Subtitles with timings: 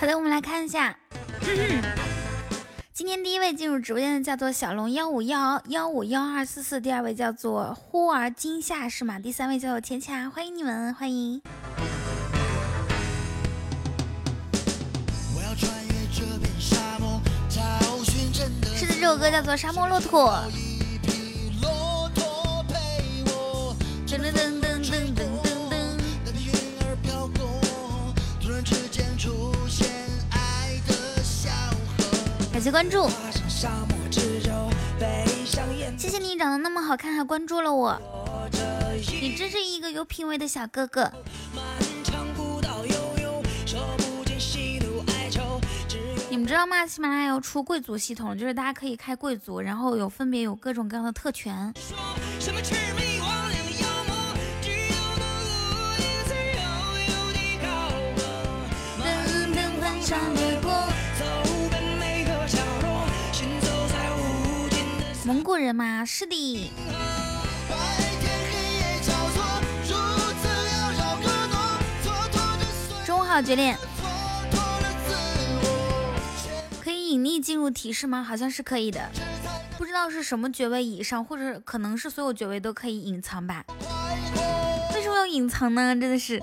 [0.00, 0.96] 好的，我们来看一下，
[2.94, 9.18] 今天第一位进入直播间的叫做小龙幺五幺幺五幺二四四，第二位叫做忽而今夏是吗？
[9.18, 11.42] 第三位叫做浅浅，欢迎你们，欢迎。
[18.74, 20.32] 是的，这首歌叫做《沙漠骆驼》。
[24.08, 24.32] 噔噔
[32.60, 33.08] 感谢关注，
[35.96, 37.98] 谢谢你长得那么好看还关注了我，
[39.18, 41.10] 你真是一个有品味的小哥哥。
[46.28, 46.86] 你们知道吗？
[46.86, 51.72] 喜马拉雅要出贵族系统，就是大家可以开贵族，然后有分别有各种各样的特权。
[65.30, 66.04] 蒙古人吗？
[66.04, 66.72] 是的。
[73.06, 73.78] 中午好，绝恋。
[76.82, 78.24] 可以隐匿进入提示吗？
[78.24, 79.08] 好像是可以的。
[79.78, 83.64] 不知道是什么爵位以上，或者可能是所有爵位都可以隐藏吧？
[84.96, 85.94] 为什么要隐藏呢？
[85.94, 86.42] 真的是。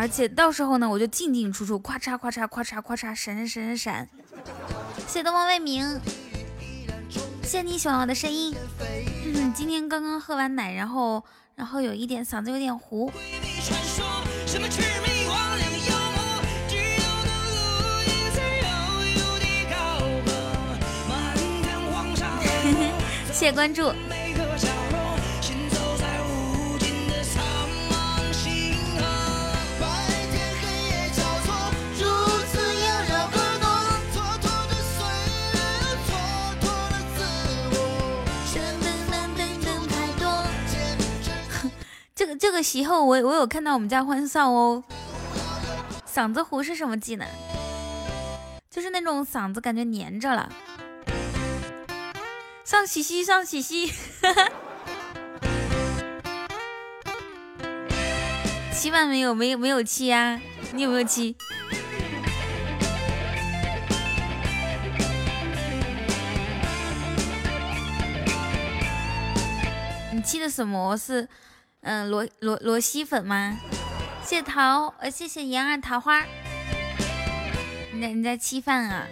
[0.00, 4.08] 而且到时候呢，我就进进出出，咵嚓咵嚓咵嚓咵嚓，闪闪闪闪闪。
[5.06, 6.00] 谢谢东方未明，
[7.42, 8.56] 谢谢你喜欢我的声音。
[9.26, 11.22] 嗯， 今天刚刚喝完奶，然后
[11.54, 13.12] 然后有一点嗓子有点糊。
[23.30, 23.92] 谢谢关注。
[42.38, 44.84] 这个时候，我我有看到我们家欢少哦。
[46.06, 47.26] 嗓子糊是什么技能？
[48.70, 50.48] 就是那种嗓子感觉粘着了。
[52.64, 53.92] 上喜喜上喜喜，
[58.72, 60.40] 七万没有没有没有七呀？
[60.72, 61.36] 你有没有七？
[70.12, 70.96] 你七的什么？
[70.96, 71.28] 是？
[71.82, 73.58] 嗯，罗罗罗西粉吗？
[74.22, 76.24] 谢桃，呃，谢谢言儿桃花。
[77.92, 79.06] 你在你在吃饭啊？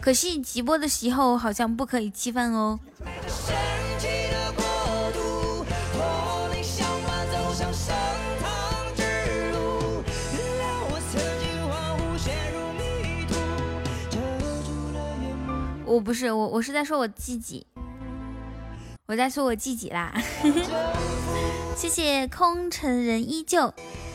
[0.00, 2.78] 可惜直播的时候好像不可以吃饭哦。
[15.92, 17.66] 我不是我，我是在说我自己，
[19.04, 20.10] 我在说我自己啦。
[21.76, 23.66] 谢谢空城人依旧，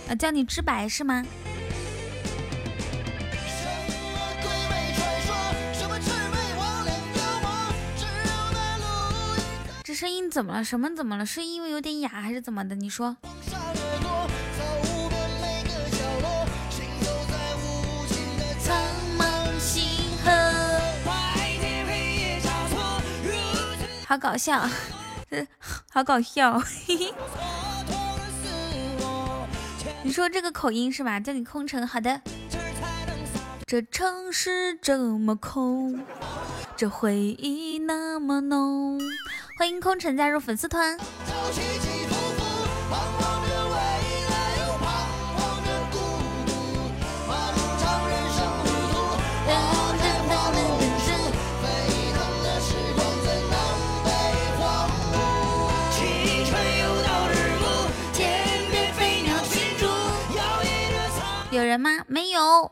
[0.09, 1.23] 啊，叫你知白是吗？
[9.83, 10.63] 这声音怎么了？
[10.63, 11.23] 什么怎么了？
[11.27, 12.75] 是因为有点哑还是怎么的？
[12.75, 13.15] 你说。
[24.07, 24.65] 好搞笑，
[25.91, 26.61] 好搞笑！
[30.01, 31.19] 你说这个口音是吧？
[31.19, 32.21] 叫你空城，好的。
[33.65, 35.99] 这城市这么空，
[36.77, 38.97] 这回忆那么浓。
[39.59, 40.97] 欢迎空城加入粉丝团。
[61.77, 62.03] 人吗？
[62.07, 62.71] 没有。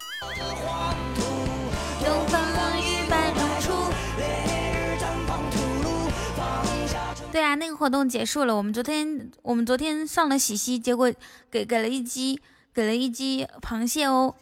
[7.31, 8.55] 对啊，那个活动结束了。
[8.55, 11.13] 我们昨天我们昨天上了喜溪，结果
[11.51, 12.41] 给给了一鸡，
[12.73, 14.33] 给了一鸡螃蟹哦。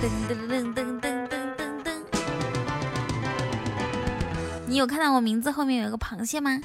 [0.00, 1.92] 噔噔噔噔噔噔噔噔。
[4.66, 6.62] 你有看到我名字后面有一个螃蟹吗？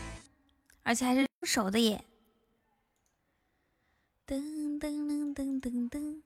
[0.84, 2.06] 而且还是熟的耶。
[4.28, 4.42] 噔
[4.80, 6.22] 噔噔噔噔噔。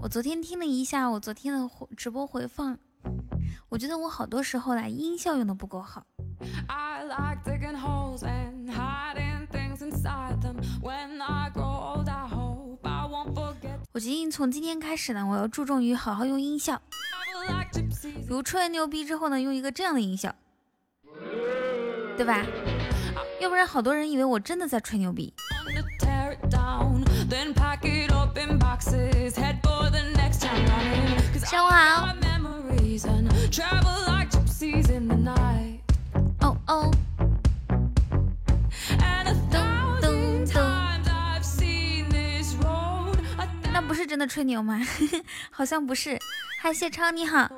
[0.00, 2.78] 我昨天听了一下我昨天的直播回放，
[3.68, 6.06] 我觉得我好多时候啦音效用的不够好。
[13.92, 16.80] 我决定从今天开始呢，我要注重于好好用音效。
[18.02, 20.34] 比如吹完牛逼之后呢，用一个这样的音效，
[22.18, 22.44] 对吧？
[23.40, 25.32] 要不然好多人以为我真的在吹牛逼。
[31.46, 32.08] 上午好。
[36.40, 36.90] 哦哦。
[43.72, 44.80] 那不是真的吹牛吗？
[45.50, 46.18] 好像不是。
[46.60, 47.48] 嗨，谢超你好。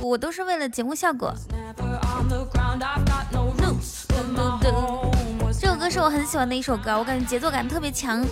[0.00, 1.34] 我都是为了节目效果。
[5.90, 8.24] 是我很喜欢的一首歌，我感觉节奏感特别强。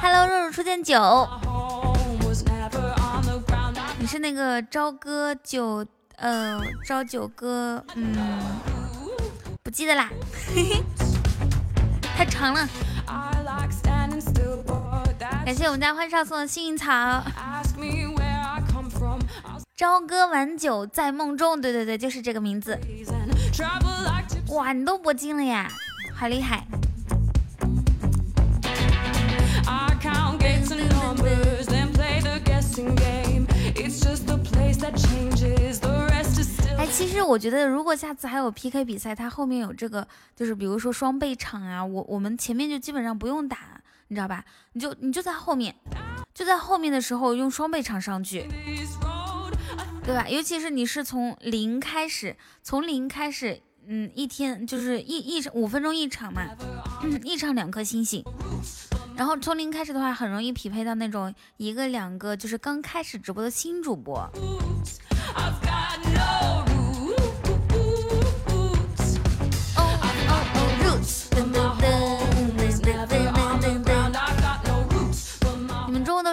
[0.00, 1.28] Hello，肉肉初见九，
[3.98, 5.84] 你是那个朝歌九，
[6.16, 8.16] 呃，朝九歌，嗯，
[9.62, 10.08] 不记得啦，
[12.16, 12.66] 太长了。
[15.46, 17.22] 感谢我们家欢少送的幸运草。
[19.76, 22.76] 朝歌晚酒在梦中，对对对，就是这个名字。
[24.48, 25.70] 哇，你都铂金了呀，
[26.12, 26.66] 好厉害！
[36.76, 43.58] 哎，其实我觉得，如果下次还有 PK 比赛，它后面有这个，就是比如说双倍场啊，我我们前面就基本上不用打，
[44.08, 44.44] 你知道吧？
[44.72, 45.74] 你就你就在后面，
[46.32, 48.48] 就在后面的时候用双倍场上去，
[50.04, 50.28] 对吧？
[50.28, 56.42] 尤其是你是从零开始，从零开始，嗯，一天就是一一五分钟一场嘛，
[57.24, 58.22] 一场两颗星星。
[59.16, 64.30] 然后从零开始的话，很容易匹配到那种一个两个，就是刚开始直播的新主播。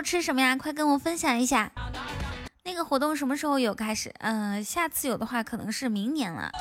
[0.03, 0.55] 吃什么呀？
[0.55, 1.71] 快跟我分享一下。
[2.65, 4.13] 那个活动什么时候有开始？
[4.19, 6.51] 嗯，下次有的话可能是明年了。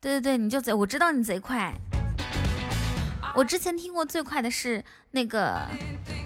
[0.00, 1.74] 对对对，你就贼，我知道你贼快。
[3.34, 5.68] 我之前听过最快的是那个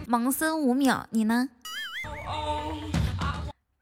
[0.08, 1.48] 盲僧五秒，你呢？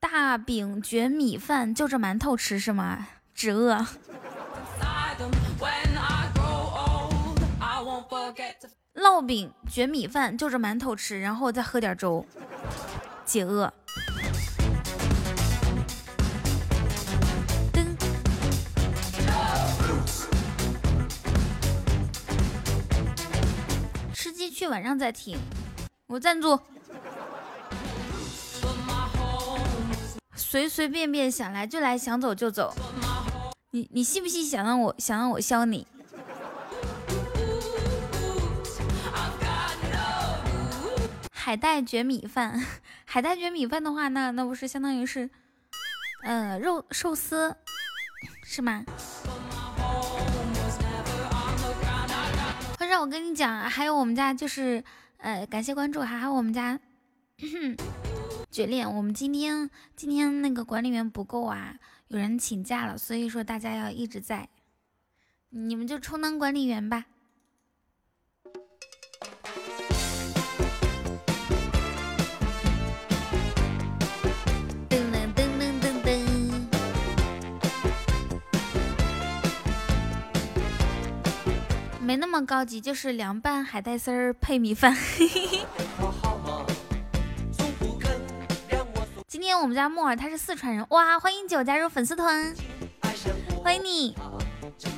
[0.00, 3.06] 大饼卷米饭就着馒头吃是吗？
[3.34, 3.86] 止饿。
[8.94, 12.26] 烙饼卷米饭就着馒头吃，然后再喝点粥，
[13.24, 13.72] 解饿。
[24.12, 25.38] 吃鸡去晚上再听，
[26.06, 26.58] 我赞助。
[30.36, 32.74] 随随便便想来就来，想走就走。
[33.70, 34.44] 你你信不信？
[34.44, 35.86] 想让我想让我削你？
[41.44, 42.64] 海带卷米饭，
[43.04, 45.28] 海带卷米饭的话，那那不是相当于是，
[46.22, 47.56] 呃，肉寿司
[48.44, 48.84] 是吗？
[52.88, 54.84] 让我跟你讲，还有我们家就是，
[55.16, 56.78] 呃，感谢关注，还有我们家
[58.48, 58.88] 绝恋。
[58.94, 61.74] 我们今天今天那个管理员不够啊，
[62.06, 64.48] 有人请假了，所以说大家要一直在，
[65.48, 67.06] 你们就充当管理员吧。
[82.02, 84.92] 没那么高级，就是凉拌海带丝儿配米饭。
[89.28, 91.20] 今天我们家木耳他是四川人，哇！
[91.20, 92.52] 欢迎九加入粉丝团，
[93.62, 94.16] 欢迎你。
[94.76, 94.92] 今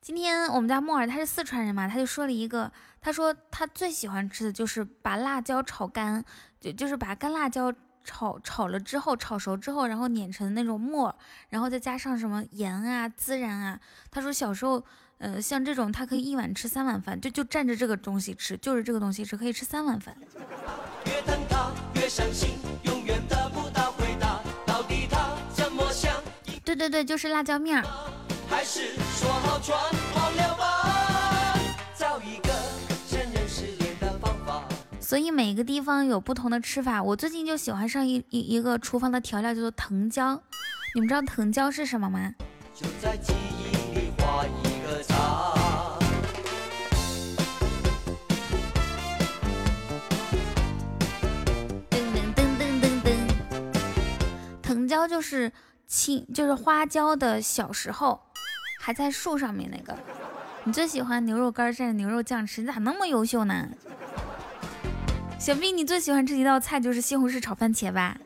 [0.00, 6.24] 今天我们家木耳他是四川人嘛，他就说了一个，他说他最喜欢吃的就是把辣椒炒干，
[6.60, 7.72] 就就是把干辣椒
[8.02, 11.14] 炒炒了之后，炒熟之后，然后碾成那种沫，
[11.50, 13.78] 然后再加上什么盐啊、孜然啊。
[14.10, 14.84] 他说小时候，
[15.22, 20.12] 呃，像这种他可以一碗吃三碗饭，就就蘸着这个东西吃，就是这个东西吃可以吃三碗饭。
[21.06, 26.12] 越等他越伤心，永远得不到回答，到底他怎么想？
[26.64, 27.84] 对对对，就是辣椒面儿。
[28.50, 31.56] 还是说好好传了吧，
[31.96, 32.52] 找一个
[33.12, 33.32] 人
[34.00, 34.64] 的方法。
[35.00, 37.00] 所以每个地方有不同的吃法。
[37.00, 40.42] 我最近就喜欢上一一一个厨房的调料，叫做藤椒。
[40.96, 42.34] 你们知道藤椒是什么吗？
[42.74, 44.71] 就在记忆里。
[51.90, 53.08] 噔噔噔噔噔噔
[54.62, 55.52] 藤椒就是
[55.86, 58.20] 青，就是花椒的小时候。
[58.84, 59.96] 还在树上面那个，
[60.64, 63.68] 你最喜欢牛肉干蘸着牛肉酱吃，你咋那么优秀呢？
[65.38, 68.16] 想必你最喜欢吃一道菜就是西红柿炒番茄吧？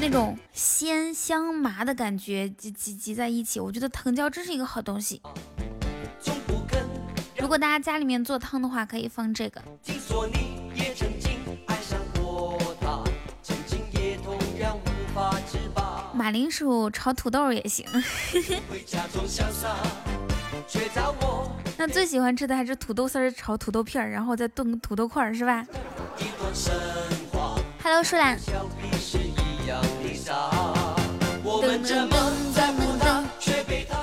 [0.00, 5.20] 那种鲜香麻的感觉集集集在一起，我觉得藤椒真是一个好东西。
[7.36, 9.62] 如果大家家里面做汤的话，可以放这个。
[16.14, 17.84] 马铃薯炒土豆也行。
[21.76, 25.66] 那最喜欢吃的还是土豆丝儿炒土豆片儿，然后再炖土豆块儿，是吧
[27.82, 28.38] ？Hello，舒兰。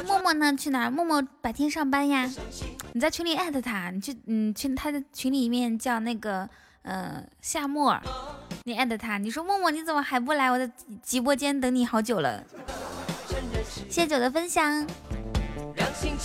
[0.05, 0.55] 默默呢？
[0.55, 0.91] 去哪儿？
[0.91, 2.29] 默默白天上班呀。
[2.93, 6.49] 你在群里艾特他，你去，嗯，去他的群里面叫那个。
[6.83, 7.99] 呃，夏沫，
[8.63, 10.49] 你艾特他，你说默默你怎么还不来？
[10.49, 10.71] 我在
[11.03, 12.41] 直播间等你好久了。
[13.89, 14.87] 谢谢九的分享。
[15.93, 16.15] 谢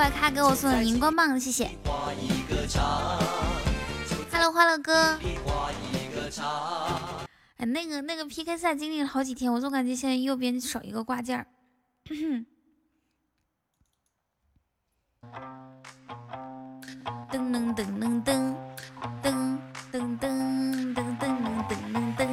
[0.00, 1.70] 怪咖给我送的荧光棒，谢谢。
[4.32, 5.18] Hello，欢乐哥。
[7.58, 11.46] 哎，那个那个 PK 赛经历了好几天，我总感觉现在右边少一个挂件儿。
[12.08, 12.46] 噔
[17.52, 18.56] 噔噔噔噔
[19.22, 19.58] 噔
[19.92, 21.04] 噔噔噔噔噔
[21.68, 21.76] 噔
[22.16, 22.26] 噔。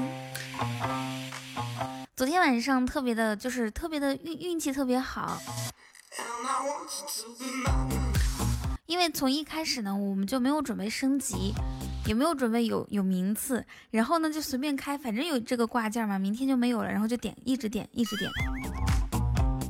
[2.15, 5.37] 昨天晚上特别的，就是特别的运运气特别好，
[8.85, 11.53] 因为从一开始呢，我们就没有准备升级。
[12.05, 13.65] 也没有准备有有名次？
[13.91, 18.31] 然后呢，就随便开，反正有这个挂件嘛，明天就没有了，然后就点，一直点，一直点。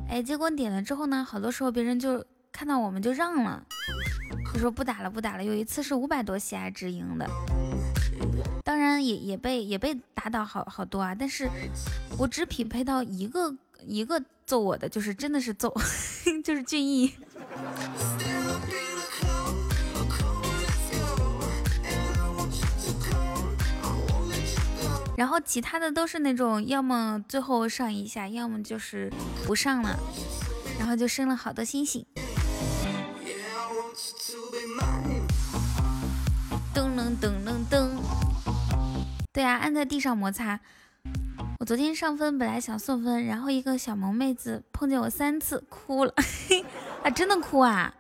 [0.08, 3.66] 哎，结果点了之后呢，好多时候别人就看到我们就让了，
[4.54, 5.44] 就说不打了，不打了。
[5.44, 7.28] 有一次是五百多喜爱值赢的，
[8.64, 11.50] 当然也也被也被打倒好好多啊，但是
[12.20, 13.52] 我只匹配到一个
[13.84, 15.72] 一个揍我的，就是真的是揍，
[16.42, 17.14] 就是俊逸。
[25.18, 29.12] 然后其他的都是那种，要么最后上一下，要么就是
[29.46, 30.00] 不上了，
[30.80, 32.06] 然后就升了好多星星。
[36.74, 37.90] 噔噔噔噔噔，
[39.34, 40.60] 对啊，按在地上摩擦。
[41.60, 46.14] 我昨天上分，本来想送分，然后一个小萌妹子碰见我三次，哭了，
[47.04, 47.92] 啊，真的哭啊！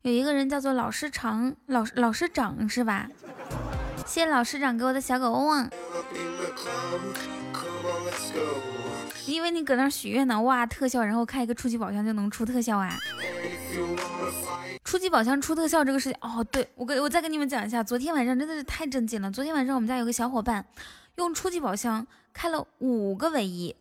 [0.00, 3.06] 有一个人叫做老师长，老老师长是吧？
[4.06, 5.70] 谢谢老师长给我的小狗汪汪。
[9.26, 12.96] 因为你搁那许愿呢，哇，特效，然后开一个初级宝箱就能出特效啊！
[14.84, 19.30] 初级宝箱出特效这个事情，哦，对我跟我再跟你们讲一下，昨天晚上真的是太震惊了。
[19.30, 20.64] 昨天晚上我们家有个小伙伴
[21.16, 23.74] 用初级宝箱开了五个唯一，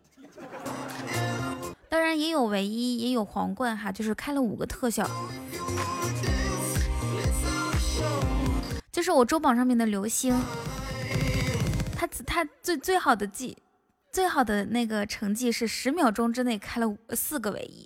[1.89, 5.09] 当然也有唯一，也有皇冠哈，就是开了五个特效。
[8.91, 10.33] 这是我周榜上面的流星，
[11.95, 13.57] 他他最最好的记，
[14.13, 17.83] 最好的那个成绩是十秒钟之内开了四个唯一，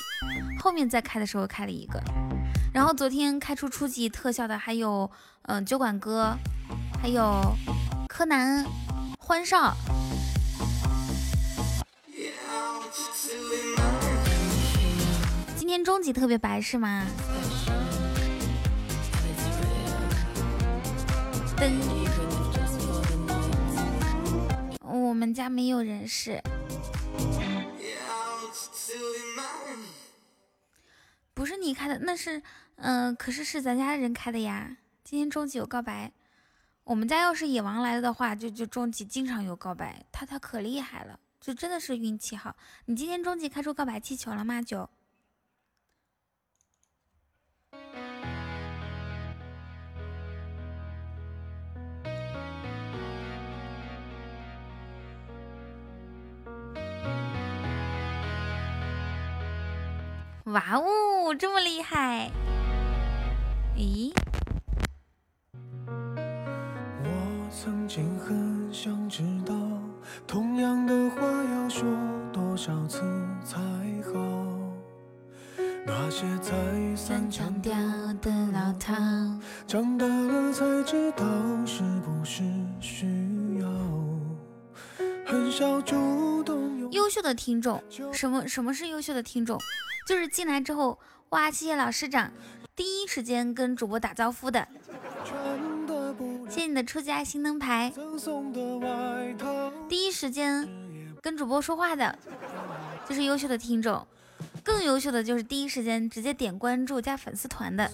[0.60, 2.04] 后面再开的时候开了一个，
[2.74, 5.10] 然后昨天开出初级特效的还有
[5.44, 6.38] 嗯酒馆哥，
[7.02, 7.56] 还有
[8.10, 8.66] 柯南，
[9.18, 9.74] 欢少，
[15.56, 17.06] 今天终极特别白是吗？
[21.56, 21.72] 噔。
[25.04, 26.42] 我们家没有人是。
[31.34, 32.42] 不是你开的，那是，
[32.78, 34.78] 嗯，可是是咱家人开的呀。
[35.04, 36.12] 今天终极有告白，
[36.84, 42.56] 我们家要是野王来了的话，就就终极经常有告白，他他可厉害了，就真的是运气好。
[42.86, 44.62] 你今天终极开出告白气球了吗？
[44.62, 44.90] 九。
[60.48, 62.32] 哇哦，这么厉害！
[63.76, 64.14] 咦？
[67.04, 69.54] 我曾经很想知道，
[70.26, 71.86] 同样的话要说
[72.32, 73.02] 多少次
[73.44, 73.58] 才
[74.06, 74.14] 好？
[75.86, 76.54] 那些再
[76.96, 77.76] 三强调
[78.22, 78.94] 的老套，
[79.68, 81.26] 长大了才知道
[81.66, 82.42] 是不是
[82.80, 83.06] 需
[83.60, 83.68] 要？
[85.26, 86.77] 很少主动。
[86.92, 89.60] 优秀的听众，什么什么是优秀的听众？
[90.08, 90.98] 就是进来之后，
[91.30, 92.32] 哇，谢谢老师长，
[92.76, 94.68] 第一时间跟主播打招呼的，
[96.50, 97.92] 谢谢你的初级爱心灯牌，
[99.90, 100.68] 第一时间
[101.22, 102.18] 跟主播说话的，
[103.08, 104.06] 就是优秀的听众，
[104.64, 107.92] 更优秀的就是第一时间直接点关注加粉丝团的。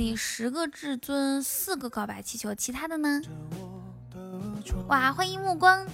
[0.00, 3.20] 你十个至尊，四个告白气球，其他的呢？
[4.88, 5.86] 哇，欢迎目光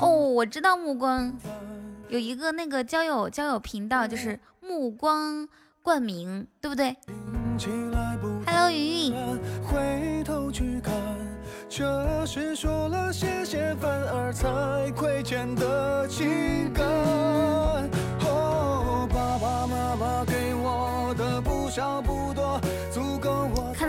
[0.00, 1.32] 哦，我知道目光
[2.08, 5.48] 有一个那个交友交友频道，就是目光
[5.82, 6.96] 冠名，对不对
[8.44, 9.14] ？Hello，云云。
[9.62, 9.80] 看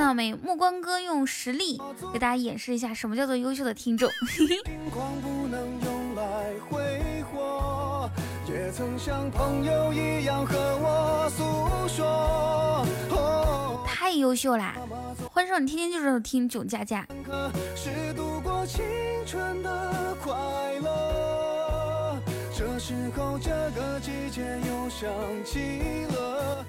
[0.04, 0.34] 到没？
[0.34, 4.10] 目光哥用实力给大家演示一下什么叫做优秀的听众。
[13.88, 14.76] 太优秀啦！
[15.32, 17.08] 欢少，你天天就是听囧佳佳。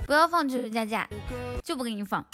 [0.06, 1.08] 不要放囧佳佳，
[1.62, 2.24] 就不给你放。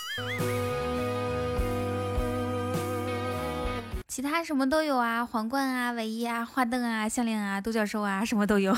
[4.08, 8.76] 其他什么都有啊，皇冠啊、尾衣啊、花灯啊、项链啊、独角兽啊，什么都有。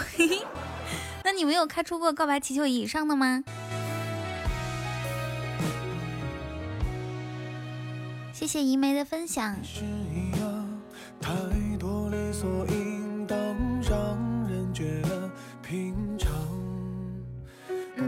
[1.24, 3.42] 那你没有开出过告白气球以上的吗？
[8.32, 9.56] 谢谢一梅的分享。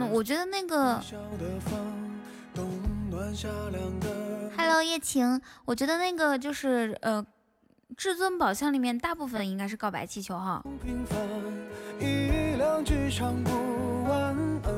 [0.01, 1.01] 嗯，我觉得那个
[4.57, 7.25] ，Hello 叶晴，我觉得那个就是呃，
[7.97, 10.63] 至尊宝箱里面大部分应该是告白气球哈。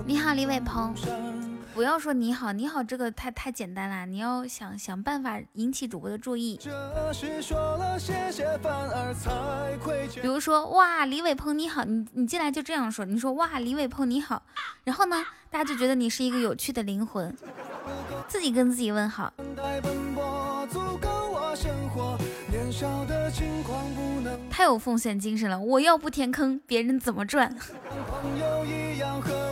[0.04, 0.94] 你好，李伟鹏。
[1.76, 6.58] 不要说你好，你好，这个太太简单了，你要想想办法引起主播的注意。
[10.14, 14.42] 比如说，哇，李伟鹏你好，你你进来就这样说，你说哇，李伟鹏你好，
[14.84, 17.36] 然后呢，大家就觉得你是一个有趣的灵魂，
[18.26, 19.30] 自己跟自己问好。
[24.50, 27.54] 太有奉献精神了，我要不填坑，别人怎么赚？
[27.54, 27.60] 爸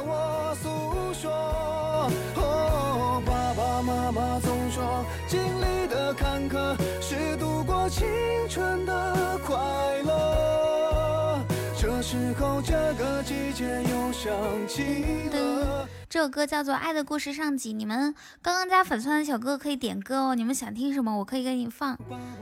[4.74, 8.04] 说，经历的坎坷是度过青
[8.48, 9.56] 春的快
[10.02, 11.40] 乐。
[11.80, 14.32] 这时候，这个季节又想
[14.66, 15.88] 起了。
[16.10, 20.34] 这首歌叫做《爱的故事上集》，你们刚刚加粉丝团的小哥哥可以点歌哦。
[20.34, 21.96] 你们想听什么，我可以给你放。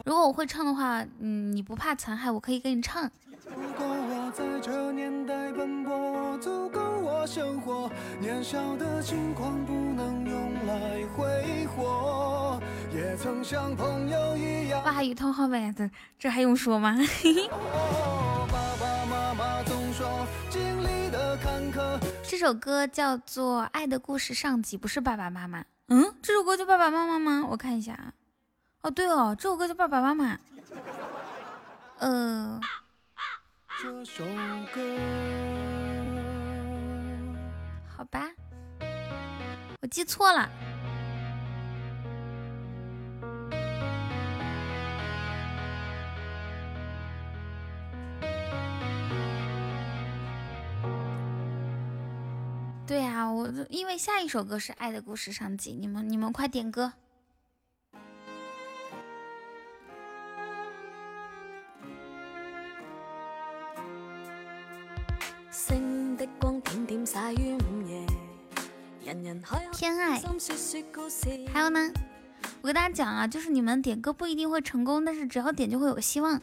[0.06, 3.10] 如果我会唱的话，嗯，你不怕残害，我可以给你唱。
[4.34, 7.90] 在这年代奔波，足够我生活。
[8.18, 12.58] 年少的轻狂不能用来挥霍。
[12.90, 14.82] 也曾像朋友一样。
[14.84, 16.96] 哇，雨桐好美的，这还用说吗？
[18.50, 22.00] 爸爸妈妈总说，经历的坎坷。
[22.22, 25.62] 这首歌叫做《爱的故事上集》，不是爸爸妈妈。
[25.88, 27.46] 嗯，这首歌叫爸爸妈妈吗？
[27.50, 28.14] 我看一下啊。
[28.80, 30.38] 哦，对哦，这首歌叫爸爸妈妈。
[32.00, 32.58] 呃。
[33.82, 34.24] 这首
[34.72, 34.80] 歌，
[37.84, 38.30] 好吧，
[39.80, 40.48] 我记错了。
[52.86, 56.92] 对呀，我因为下一首歌是《爱的故事》上集，你们你们快点歌。
[69.72, 70.20] 偏爱，
[71.52, 71.92] 还有呢，
[72.60, 76.40] 我给大家讲啊，就是你们点歌不一定会成功，但是只要点就会有希望。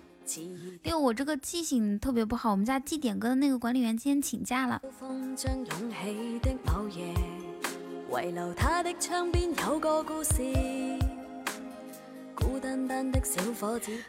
[0.84, 4.82] 因为我这个记性特别不好，我们家记点歌的那个管理员今天请假了。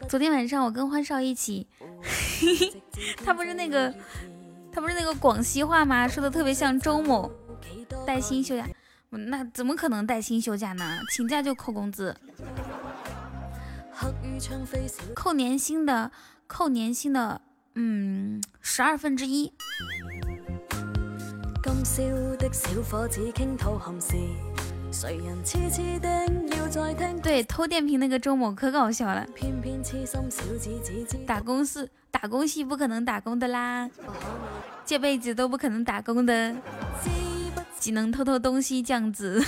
[0.07, 1.67] 昨天晚上我跟欢少一起，
[3.23, 3.93] 他不是那个，
[4.73, 6.07] 他不是那个广西话吗？
[6.07, 7.31] 说的特别像周某，
[8.05, 8.65] 带薪休假，
[9.09, 10.99] 那怎么可能带薪休假呢？
[11.11, 12.15] 请假就扣工资。
[15.13, 16.11] 扣年薪的，
[16.47, 17.41] 扣年薪的，
[17.75, 19.53] 嗯，十二分之一。
[27.21, 29.25] 对，偷电瓶那个周某可搞笑了。
[31.27, 33.89] 打工是打工系不可能打工的啦，
[34.85, 36.55] 这辈子都不可能打工的，
[37.79, 39.43] 只能偷偷东西这样子。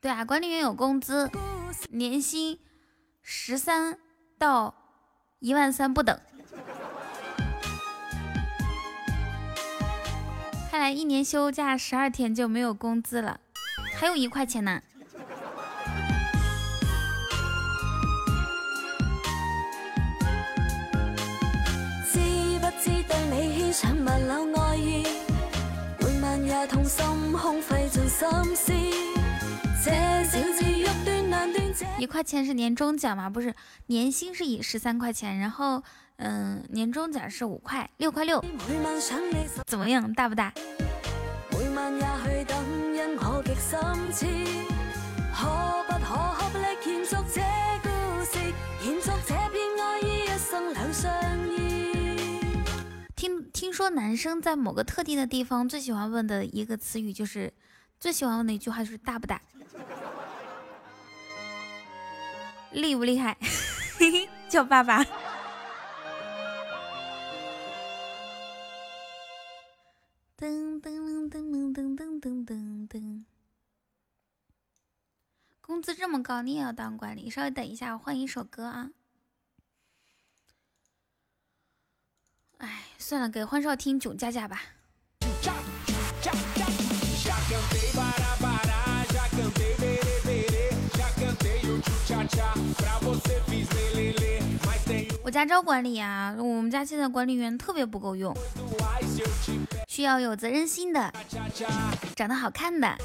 [0.00, 1.30] 对啊，管理员有工资，
[1.90, 2.58] 年薪
[3.22, 3.98] 十三
[4.38, 4.74] 到
[5.38, 6.18] 一万三不等。
[10.70, 13.40] 看来一年休假十二天就没有工资了，
[13.94, 14.82] 还有一块钱呢。
[26.20, 28.72] 每晚痛心，空费尽心思。
[31.98, 33.28] 一块钱是年终奖吗？
[33.28, 33.54] 不是，
[33.86, 35.82] 年薪是以十三块钱，然后
[36.16, 38.42] 嗯、年终奖是五块，六块六。
[39.66, 40.52] 怎么样，大不大？
[41.50, 42.56] 每晚也去等，
[42.94, 43.78] 因我极心
[44.12, 44.26] 痴，
[45.34, 45.46] 可
[45.86, 47.42] 不可合力延续这
[47.82, 47.88] 故
[48.24, 48.38] 事，
[48.84, 51.39] 延续这片爱意，一生两相。
[53.60, 57.52] 听说男生在某个特定的地方最喜欢问的一个词语就是，
[57.98, 59.38] 最喜欢问的一句话就是大不大，
[62.72, 63.36] 厉不厉害，
[64.48, 65.04] 叫爸爸。
[70.38, 73.24] 噔噔噔噔噔噔噔噔噔，
[75.60, 77.28] 工资这么高，你也要当管理？
[77.28, 78.88] 稍微等一下，我换一首歌啊。
[82.60, 84.62] 哎，算了，给欢少听囧加加吧。
[95.22, 98.36] 我家招管理啊，我们家现在管理员特别不够用，
[99.86, 101.12] 需要有责任心的，
[102.16, 102.96] 长得好看的。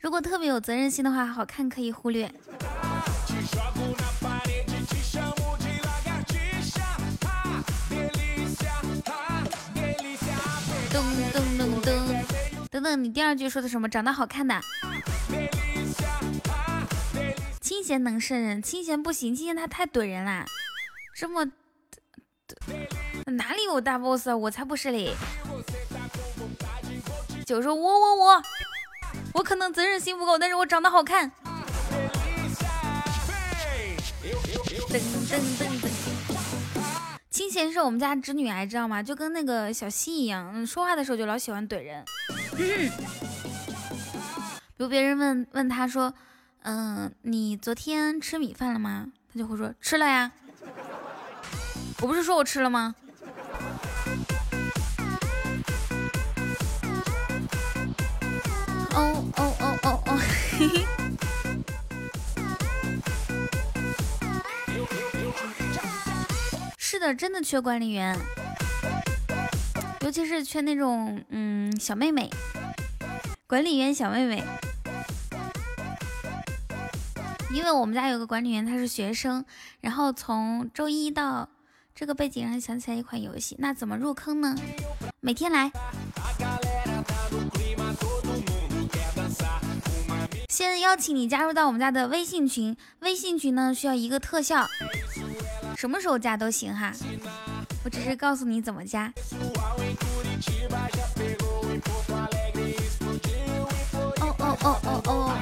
[0.00, 2.32] 如果特别有责任心的话，好看可以忽略。
[12.86, 13.88] 等等，你第二句说的什么？
[13.88, 14.60] 长得好看的，
[17.60, 20.44] 清闲能胜任，清闲不行，清闲他太怼人啦，
[21.16, 21.44] 这么
[23.26, 24.36] 哪里有大 boss 啊？
[24.36, 25.12] 我才不是嘞！
[27.44, 28.42] 就说我我我，
[29.34, 31.32] 我可能责任心不够，但是我长得好看。
[34.22, 35.90] 噔噔噔噔，
[37.36, 39.02] 清闲是我们家侄女癌，知道吗？
[39.02, 42.02] 就跟那个小溪一样，说话的时候就老喜欢怼人。
[42.56, 42.90] 比
[44.78, 46.14] 如别人问问他说
[46.64, 50.32] ：“嗯，你昨天吃米饭了吗？”他就会说：“吃了呀。”
[52.00, 52.94] 我不是说我吃了吗？
[58.94, 60.18] 哦哦哦哦哦，
[60.58, 60.86] 嘿嘿。
[67.14, 68.16] 真的缺管理员。
[70.00, 72.30] 尤其是缺那种嗯小妹妹，
[73.46, 74.42] 管理员小妹妹。
[77.52, 79.44] 因为我们家有个管理员，他是学生，
[79.80, 81.48] 然后从周一到
[81.94, 84.54] 这个背景上想起来一款游戏，那怎么入坑呢？
[85.20, 85.72] 每天来，
[90.48, 94.66] 先邀请你加入到我们家的微信群，微信群呢需要一个特效，
[95.76, 96.92] 什么时候加都行哈。
[97.84, 99.12] 我只是告诉你怎么加。
[104.20, 105.32] 哦哦哦哦哦！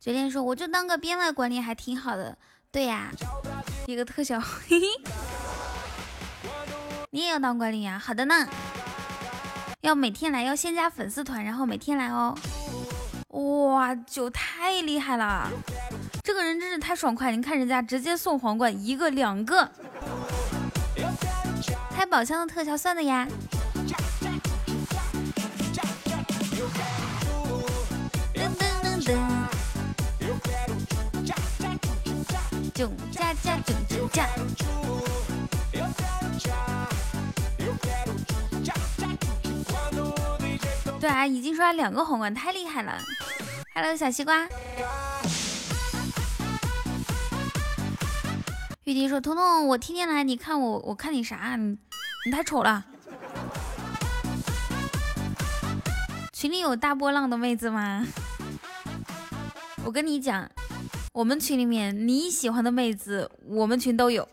[0.00, 2.38] 决定说，我就当个编外管理还挺好的，
[2.70, 3.10] 对呀，
[3.86, 4.86] 一个特效，嘿嘿。
[7.10, 7.98] 你也要当管理呀？
[7.98, 8.48] 好的呢，
[9.80, 12.34] 要每天来，要先加粉丝团，然后每天来哦。
[13.28, 15.50] 哇，九太厉害了，
[16.28, 17.34] 这个人真是太爽快！
[17.34, 19.66] 你看人家直接送皇冠，一个两个，
[21.96, 23.26] 开宝箱的特效算的呀。
[32.74, 34.26] 囧加加囧囧加。
[41.00, 42.98] 对啊，已经刷两个皇冠，太厉害了
[43.74, 44.46] ！Hello，小西瓜。
[48.88, 51.56] 玉笛说：“彤彤，我天天来，你看我，我看你啥？
[51.56, 51.76] 你
[52.24, 52.86] 你太丑了。”
[56.32, 58.02] 群里有大波浪的妹子吗？
[59.84, 60.50] 我跟你讲，
[61.12, 64.26] 我们群里面你喜欢的妹子，我们群都有。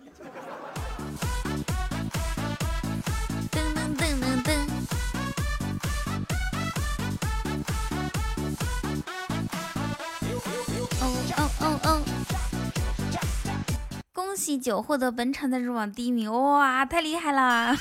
[14.57, 17.75] 九获得本场的入榜第一名，哇，太厉害了！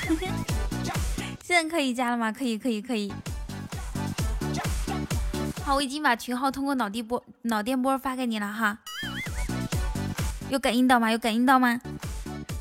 [1.42, 2.32] 现在可以加了吗？
[2.32, 3.12] 可以，可以，可以。
[5.64, 8.78] 好，我已经把群号通过脑电波脑电波发给你了哈。
[10.50, 11.10] 有感应到吗？
[11.10, 11.80] 有感应到吗？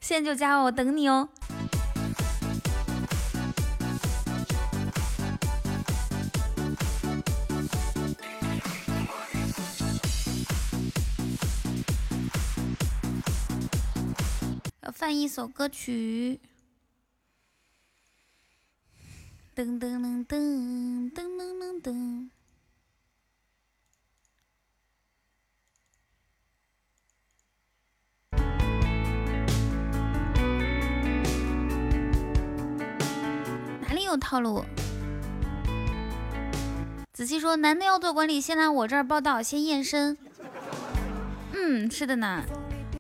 [0.01, 1.29] 现在就加我，等你哦。
[15.03, 16.39] 放一首歌曲，
[19.53, 22.29] 噔噔噔噔噔噔噔噔。
[33.81, 34.63] 哪里有套路？
[37.11, 40.17] 仔细说：“男的要做管理，先来我这儿报道，先验身。”
[41.51, 42.45] 嗯，是的呢。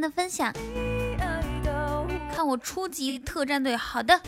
[0.00, 0.52] 的分享，
[2.32, 4.18] 看我初级特战队，好的，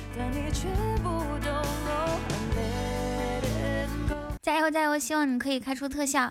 [4.42, 4.98] 加油加油！
[4.98, 6.30] 希望你可以开出特效。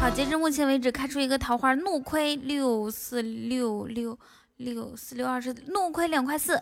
[0.00, 4.18] 好，截至目前为止，开出一个桃花，怒亏六四六六
[4.56, 6.60] 六四六二十，怒亏两块四。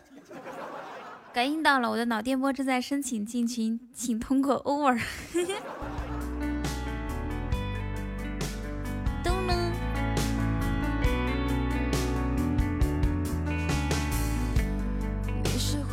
[1.32, 5.00] 感应到了，我的脑电波正在申请进群，请通过 over。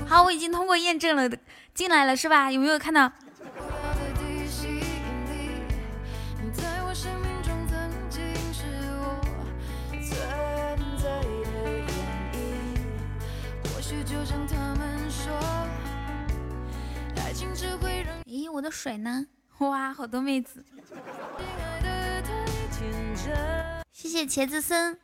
[0.05, 1.29] 好，我已经通过验证了，
[1.73, 2.51] 进来了是吧？
[2.51, 3.09] 有没有看到？
[18.29, 19.25] 咦，我的水呢？
[19.57, 20.63] 哇，好多妹子！
[23.91, 24.97] 谢谢茄子森。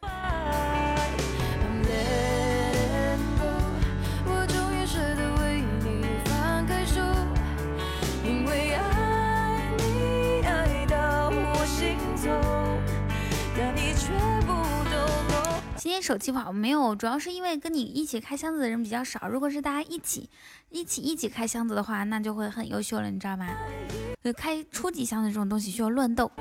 [16.01, 19.27] 手气不好，没有，主要是因为跟你一起开箱子的人比较少。
[19.27, 20.29] 如果是大家一起、
[20.69, 23.47] 一起、一起开箱子的话，那就会很优秀了，你知道吗？
[24.37, 26.31] 开初级箱子这种东西需要乱斗。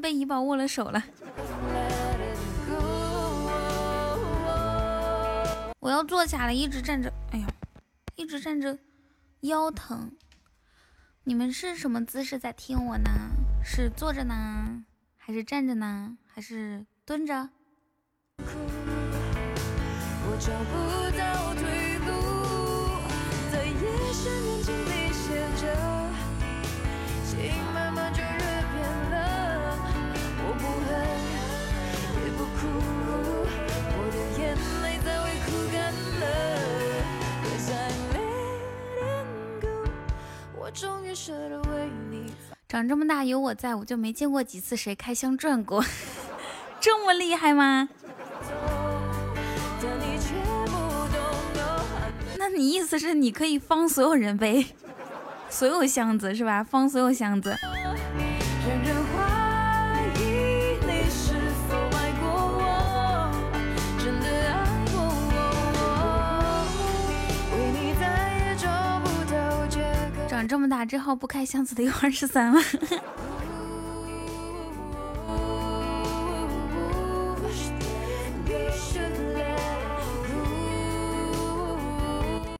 [0.00, 1.02] 被怡宝握了手了。
[5.78, 7.46] 我要坐下了，一直站着，哎呀，
[8.16, 8.76] 一直站着，
[9.42, 10.10] 腰疼。
[11.24, 13.10] 你们是什么姿势在听我呢？
[13.64, 14.82] 是坐着呢，
[15.16, 17.48] 还是站着呢，还是蹲着？
[18.38, 18.44] 我
[20.40, 20.74] 找不
[21.16, 21.62] 到退
[22.00, 22.10] 路，
[23.52, 23.72] 在夜
[24.12, 25.62] 深人静里写着，
[27.24, 28.82] 心慢慢就变，
[30.42, 30.90] 我不恨。
[42.68, 45.84] 长这么大有我在，我就没见过几次谁开箱转过，
[46.80, 47.88] 这么厉害吗？
[52.38, 54.66] 那你意思是你可以方所有人呗，
[55.48, 56.64] 所有箱子是吧？
[56.64, 57.54] 方所有箱子。
[70.42, 72.64] 长这么大，这号不开箱子的有二十三万。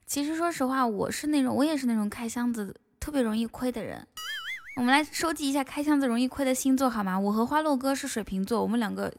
[0.06, 4.06] 其实说实话，我是那种，我也是那种开箱子特别容易亏的人。
[4.76, 7.18] 我们来收集一下开箱子容易亏的星座好吗？
[7.18, 9.12] 我和花落哥是水瓶座，我们两个，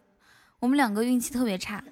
[0.60, 1.84] 我们两个运气特别差。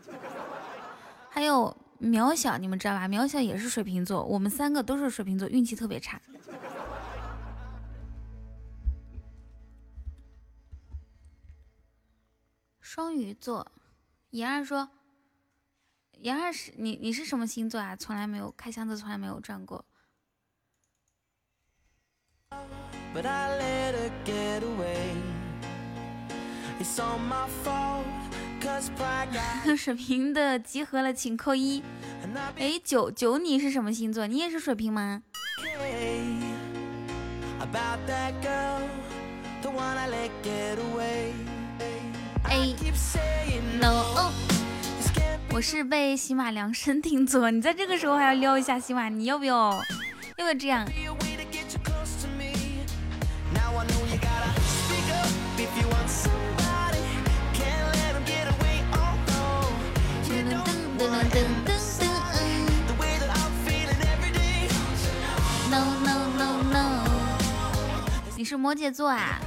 [1.29, 3.07] 还有渺小，你们知道吧？
[3.07, 6.19] 渺小也是水瓶座，我们三个都是水瓶座，运气特别差。
[12.79, 13.71] 双鱼座，
[14.31, 14.89] 妍儿说。
[16.21, 17.95] 杨二是你，你是什么星座啊？
[17.95, 19.83] 从来没有开箱子，从来没有转过。
[29.77, 31.81] 水瓶的集合了，请扣一。
[32.57, 34.27] 哎，九九，你是什么星座？
[34.27, 35.23] 你也是水瓶吗？
[42.43, 42.75] 哎
[43.79, 44.31] ，no。
[45.53, 49.71] 我是被喜马量身定做，你在这个时候还要撩一下喜马，你要不要？
[49.73, 49.81] 要
[50.35, 50.85] 不要这样？
[68.35, 69.39] 你是摩羯座啊？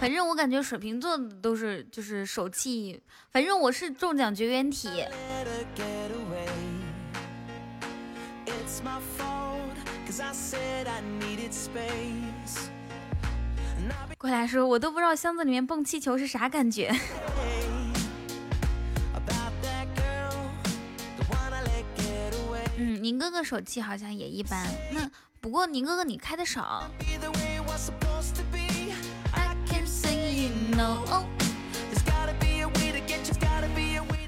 [0.00, 4.88] 反正我感觉水瓶座都是就是手气，反正我是中奖绝缘体。
[14.18, 16.92] 过来说，我都不知道箱子里面蹦气球是啥感觉。
[22.84, 25.08] 嗯，宁哥哥手气好像也一般，那
[25.40, 26.90] 不过宁哥哥你开的少。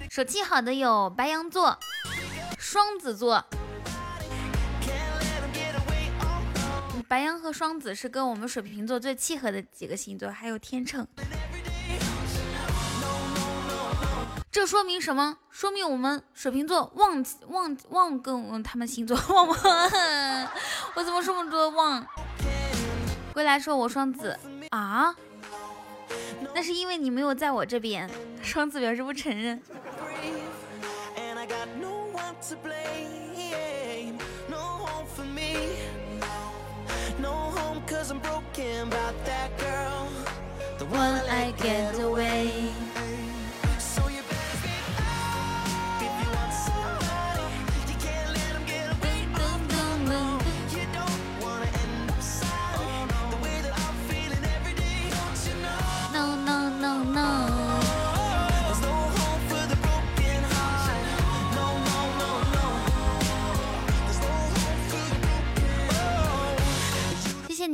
[0.09, 1.77] 手气好的有白羊座、
[2.57, 3.45] 双子座。
[7.09, 11.05] 白羊和双子是跟我们水瓶座最契合的几个星座，还有天秤。
[14.55, 15.37] 这说明什么？
[15.51, 19.59] 说明我们水瓶座忘忘忘跟他们星座 旺旺。
[20.95, 22.07] 我怎么这么多忘？
[23.33, 24.39] 归来说我双子
[24.71, 25.13] 啊。
[26.55, 28.09] 那是因为你没有在我这边，
[28.45, 29.61] 双子表示不承认。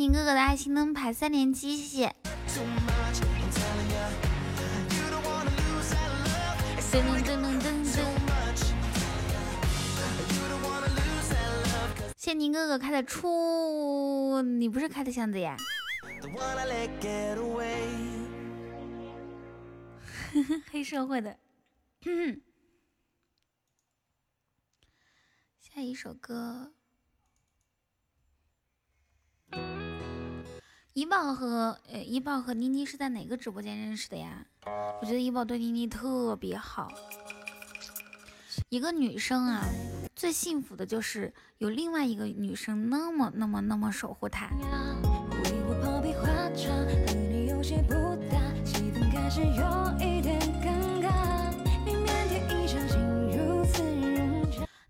[0.01, 2.17] 宁哥哥的爱心灯牌三连击，谢谢。
[12.17, 15.55] 谢宁哥哥开的出，你不是开的箱子呀？
[20.73, 21.39] 黑社会的。
[25.61, 26.73] 下一首歌。
[31.01, 34.45] 怡宝和呃怡宝和妮妮是在哪个直播间认识的呀？
[35.01, 36.93] 我觉得怡宝对妮妮特别好。
[38.69, 39.65] 一个女生啊，
[40.15, 44.51] 最幸福的就是有另外一个女生那么那么那么守护她。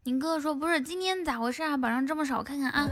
[0.03, 1.77] 宁哥哥说不是，今天咋回事啊？
[1.77, 2.91] 榜上这么少，我看看啊。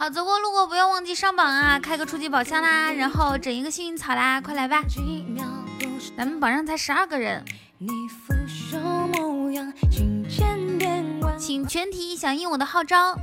[0.00, 1.76] 好，走过路过不要忘记上榜啊！
[1.80, 4.80] 开个初级宝箱啦，然后整一个幸运草啦，快来吧！
[6.16, 7.44] 咱们榜上才十二个人。
[11.36, 13.18] 请全体响应我的号召。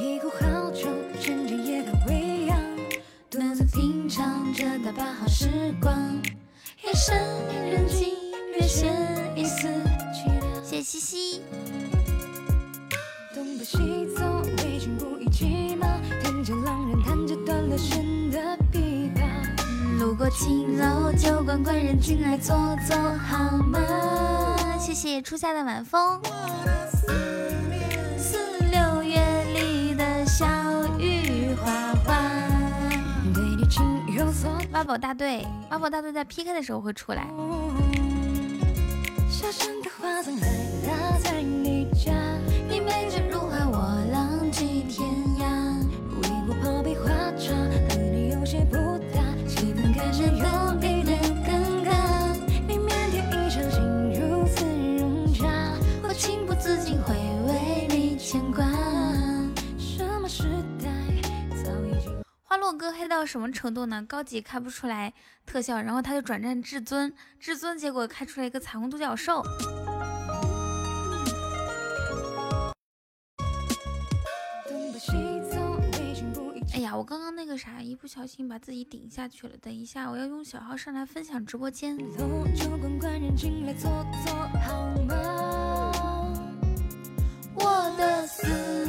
[0.00, 0.86] 一壶好酒，
[1.20, 2.56] 趁着夜还未央，
[3.28, 5.92] 独自品尝着大把好时光。
[6.84, 7.16] 夜深
[7.68, 8.14] 人静，
[8.52, 8.94] 略显
[9.36, 10.64] 一丝凄凉。
[10.64, 11.42] 谢谢西西。
[13.34, 14.22] 东奔西走，
[16.44, 18.38] 着浪人弹着断了弦的
[18.72, 19.22] 琵琶。
[19.98, 23.78] 路过青楼酒馆，官人进来坐坐好吗？
[24.78, 26.20] 谢谢初夏的晚风。
[28.18, 28.38] 四
[28.70, 29.20] 六月
[29.54, 30.44] 里的小
[30.98, 32.14] 雨哗哗。
[33.32, 33.84] 对你情
[34.16, 37.28] 有所挖宝大队，挖宝大队在 PK 的时候会出来。
[39.30, 40.20] 小山的花
[41.22, 42.12] 在你家。
[42.68, 43.08] 你美
[63.22, 64.04] 到什么程度呢？
[64.08, 65.14] 高级开不出来
[65.46, 69.44] 特效，然后他就转战至尊，至尊结果开出来一个彩虹独角兽。
[76.74, 79.52] 哎呀，我刚刚那个啥，一不小心把自己顶下去了。
[79.62, 81.96] 等一下，我要用小号上来分享直播间。
[87.54, 88.81] 我的思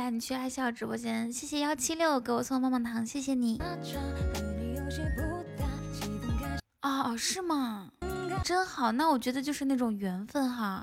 [0.00, 3.60] 来你去爱笑直播间，谢谢幺七六给我送棒棒糖，谢谢你。
[6.80, 7.90] 哦，是吗？
[8.42, 10.82] 真好，那我觉得就是那种缘分哈。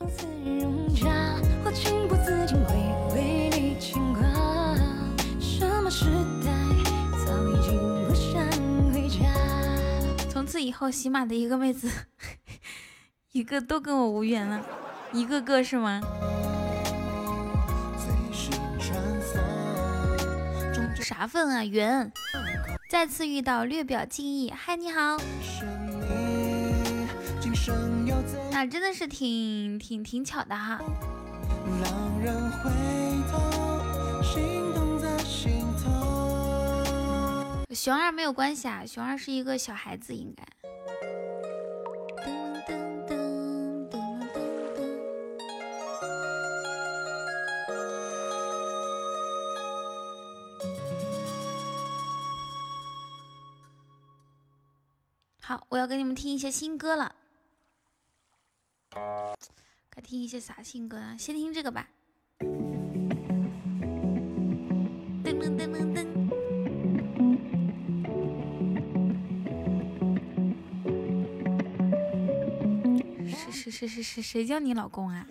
[10.29, 11.89] 从此以后，喜马的一个妹子，
[13.33, 14.63] 一个都跟我无缘了，
[15.11, 15.99] 一个个是吗？
[21.07, 21.63] 啥份啊？
[21.63, 22.11] 缘。
[22.89, 24.51] 再次遇到，略表敬意。
[24.53, 25.15] 嗨，你好。
[28.51, 30.81] 那真的是挺挺挺巧的哈。
[37.73, 40.43] 熊二没有关系啊，熊二是一个小孩子，应该。
[55.69, 57.13] 我要给你们听一些新歌了。
[59.89, 61.17] 该听一些啥新歌啊？
[61.17, 61.89] 先听这个吧。
[65.23, 66.07] 噔噔噔噔噔。
[73.29, 75.27] 是是是是是，谁叫你老公啊？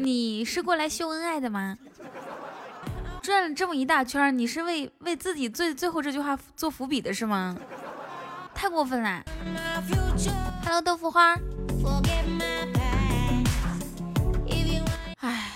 [0.00, 1.76] 你是过来秀恩爱的吗？
[3.22, 7.54] 转了这么一大圈，你是为为自己最最后这句话做伏笔的是吗？
[8.54, 9.22] 太过分了
[10.64, 11.36] ！Hello，豆腐花。
[15.20, 15.50] 唉，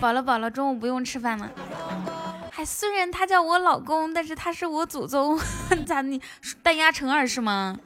[0.00, 1.50] 饱了饱了，中午不用吃饭了。
[2.50, 5.38] 还虽然他叫我老公，但是他是我祖宗，
[5.86, 6.20] 咋你
[6.62, 7.78] 单压成二是吗？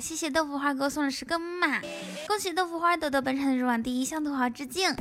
[0.00, 1.80] 谢谢豆腐花给我送了十个木马，
[2.26, 4.94] 恭喜豆腐花夺得本场日网第一，向土豪致敬。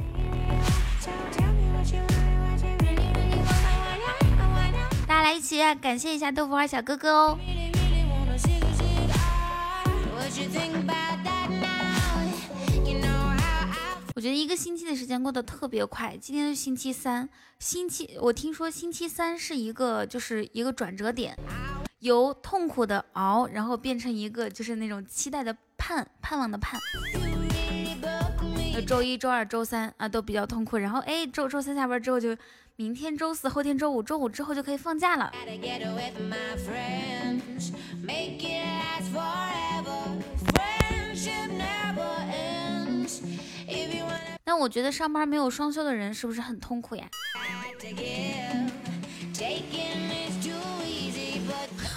[5.07, 7.39] 大家来一起感谢一下豆腐花小哥哥哦。
[14.15, 17.29] 我觉得一个星期的时间过得特别快，今天是星期三，
[17.59, 21.37] 星期我听说星期三是一个就是一个转折点。
[21.99, 26.79] 由痛苦的熬，然后变成一个就是那种期待的盼盼望的盼。
[28.85, 32.37] 周一周二周三啊都比较痛苦，然后哎周周三下班之后就
[32.75, 35.31] 明天周四后天周五周五之后就可以放假了。
[44.45, 47.09] 那我觉得上班没有双休的人是不是很痛苦呀？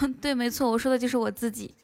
[0.21, 1.75] 对，没错，我说的就是我自己。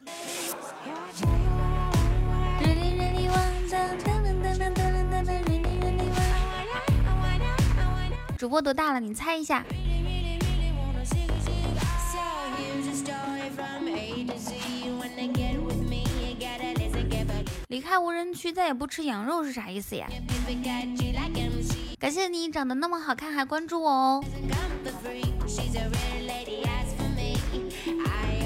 [8.37, 8.99] 主播多大了？
[8.99, 9.63] 你猜一下。
[17.67, 20.07] 离开无人区，再也不吃羊肉是啥意思呀？
[21.99, 24.23] 感谢你长得那么好看，还关注我哦。
[28.05, 28.37] 哎，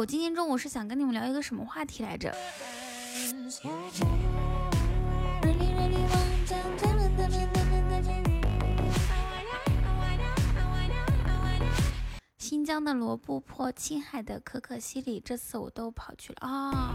[0.00, 2.32] 我今天中午是想跟你们聊一个什么话题来着？
[12.48, 16.94] 新疆的罗布泊，青海的可可西里，这次我都跑去了啊！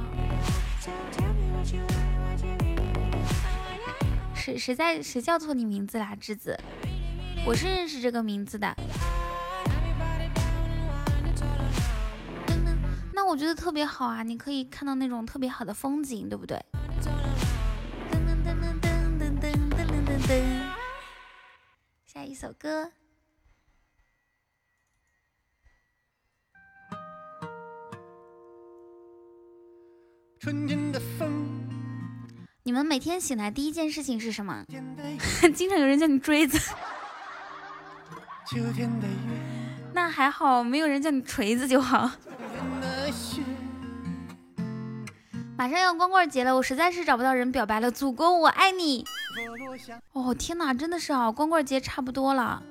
[4.33, 6.59] 谁谁在谁叫错你名字啦，智子？
[7.45, 8.75] 我是认识这个名字的。
[13.13, 16.57] 那我觉得特别好啊，你可以看到那种特别好的风景，对不对？
[18.11, 18.89] 噔噔噔噔
[19.19, 20.41] 噔噔噔噔噔，
[22.07, 22.91] 下一首歌。
[30.43, 31.47] 春天的风。
[32.63, 34.65] 你们每天醒来第一件事情是什么？
[35.55, 36.59] 经常有人叫你锥子。
[38.45, 39.13] 秋天的月。
[39.93, 42.11] 那还好，没有人叫你锤子就好。
[45.57, 47.89] 马上要光棍节了，我实在是找不到人表白了。
[47.89, 49.05] 祖国，我爱你。
[50.11, 52.61] 哦天哪，真的是啊，光棍节差不多了，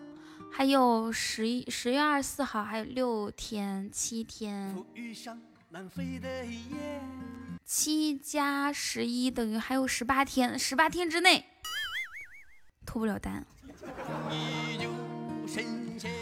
[0.52, 4.76] 还有十一十月二十四号，还有六天七天。
[7.64, 11.44] 七加十一等于还有十八天，十八天之内
[12.84, 13.44] 脱不了单。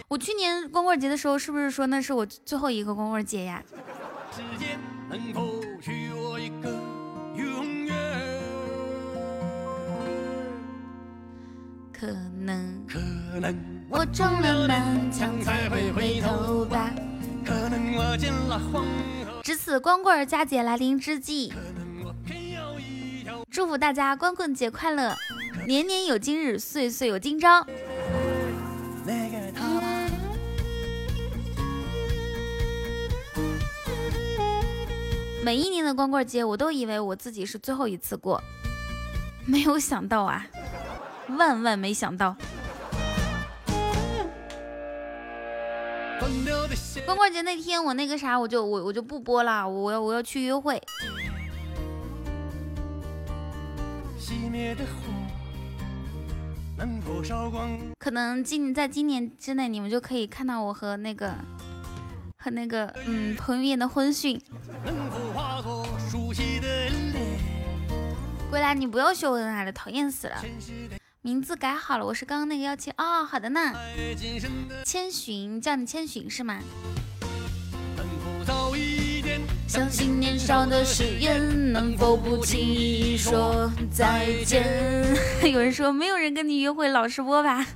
[0.08, 3.62] 我去年光棍节的时候，是不是说那是我最后一个光棍节呀？
[4.32, 4.78] 时间
[5.08, 6.70] 能否许我一个
[7.36, 7.94] 永远
[11.92, 12.06] 可
[12.40, 12.98] 能，可
[13.40, 13.54] 能
[13.88, 16.90] 我撞了南墙才会回头吧。
[17.44, 19.19] 可能我见了黄河。
[19.42, 21.52] 值此光棍佳节来临之际，
[23.50, 25.16] 祝福大家光棍节快乐，
[25.66, 27.66] 年年有今日，岁岁有今朝。
[35.42, 38.40] 每一年的光棍节，我都以为我自己是最后一次过，
[39.46, 40.46] 没有想到啊，
[41.28, 42.36] 万万没想到。
[47.06, 50.80] 光棍节那天，我那个啥，我就我我就不播了，我要我要去约会。
[57.98, 61.34] 可能今在今年之内，你们就可以看到我和那个。
[62.42, 64.40] 和那个嗯彭于晏的婚讯。
[68.50, 70.42] 归来，你不要秀恩爱了，讨厌死了。
[71.22, 73.74] 名字改好了，我是刚刚那个幺七哦，好的呢。
[74.86, 76.58] 千寻，叫你千寻是吗？
[79.68, 84.64] 相信年少的誓言，能否不轻易说再见？
[85.44, 87.66] 有人说没有人跟你约会，老实播吧。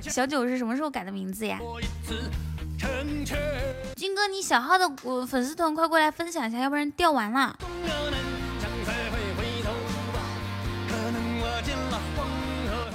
[0.00, 1.60] 小九是什么时候改的名字呀？
[3.94, 4.90] 军哥，你小号的
[5.28, 7.56] 粉丝团快过来分享一下，要不然掉完了。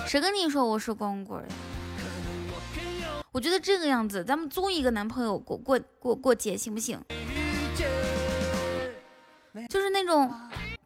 [0.10, 1.39] 谁跟你说我是光棍？
[3.32, 6.99] 我觉得这个样子，咱们租一个男朋友过过过过节行不行？
[9.70, 10.34] 就是那种，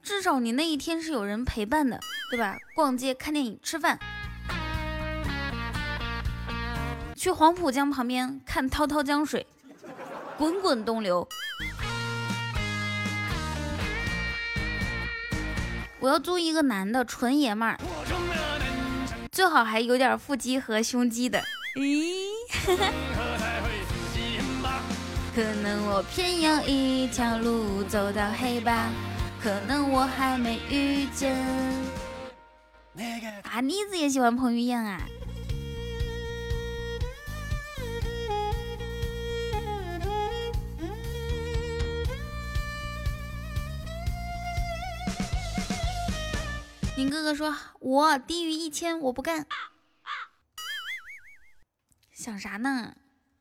[0.01, 1.97] 至少你那一天是有人陪伴的，
[2.29, 2.57] 对吧？
[2.75, 3.97] 逛街、看电影、吃饭。
[7.15, 9.47] 去黄浦江旁边看滔滔江水，
[10.37, 11.25] 滚滚东流。
[16.01, 17.79] 我要租一个男的，纯爷们儿，
[19.33, 21.43] 最好还有点腹肌和胸肌的。
[21.75, 22.27] 咦，
[25.35, 28.91] 可能我偏要一条路走到黑吧，
[29.41, 31.35] 可能我还没遇见。
[33.41, 35.01] 啊，妮子也喜欢彭于晏啊。
[46.95, 49.47] 宁哥哥说：“我低于一千，我不干。”
[52.13, 52.95] 想啥呢？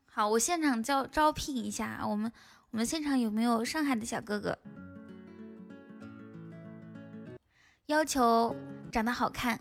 [0.05, 2.31] 好，我现场招招聘一下，我们
[2.71, 4.57] 我们现场有没有上海的小哥哥？
[7.85, 8.55] 要求
[8.91, 9.59] 长得好看。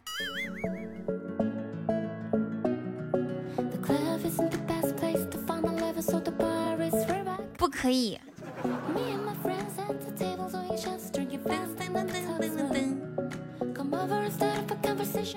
[7.59, 8.19] 不可以。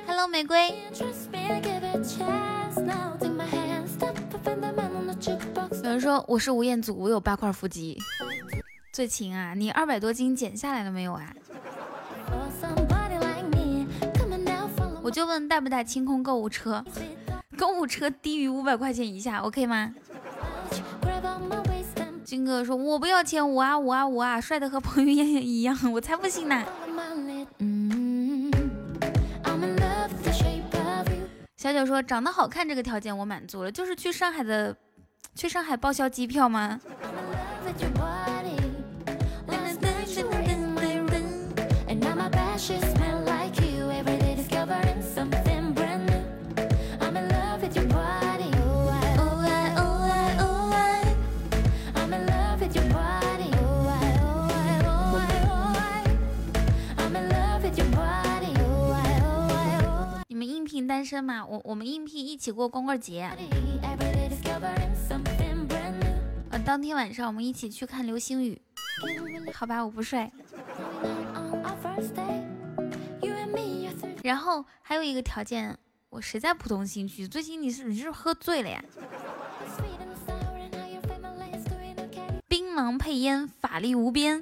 [0.05, 0.75] Hello，玫瑰。
[5.83, 7.97] 有人说我是吴彦祖，我有八块腹肌。
[8.93, 11.33] 最勤啊，你二百多斤减下来了没有啊？
[15.01, 16.85] 我就问带不带清空购物车？
[17.57, 19.95] 购物车低于五百块钱以下，OK 吗？
[22.23, 26.63] 军哥说：“我不要钱，我啊我啊我啊，帅的和彭于晏一样，我才不信呢。”
[31.65, 34.77] 小九说：“长得好看这个条件我满足了，就是去上海的，
[35.33, 36.79] 去上海报销机票吗？”
[60.87, 63.29] 单身嘛，我我们应聘一起过光棍节。
[66.51, 68.61] 呃，当天晚上我们一起去看流星雨。
[69.53, 70.31] 好吧，我不睡。
[74.23, 75.77] 然后还有一个条件，
[76.09, 77.27] 我实在不同兴趣。
[77.27, 78.83] 最近你是你是喝醉了呀？
[82.47, 84.39] 槟榔配烟，法力无边。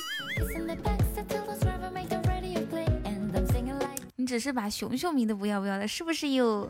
[4.34, 6.68] 只是把熊熊迷的不要不要的，是不是又？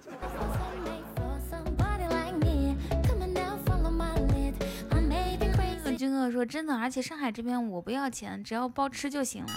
[5.98, 9.54] 军哥说真的，而且上海这边我不要钱，只要包吃就行了。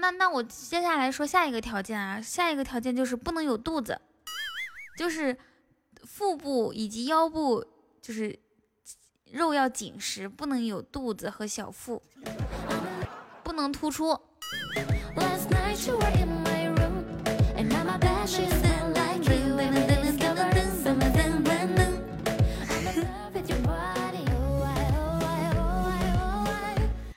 [0.00, 4.00] 那那我接下来说下一个条件啊，下一个条件就是不能有肚子，
[4.96, 5.36] 就是
[6.06, 7.62] 腹部以及腰部
[8.00, 8.38] 就是
[9.30, 12.02] 肉要紧实，不能有肚子和小腹，
[13.42, 14.18] 不能突出。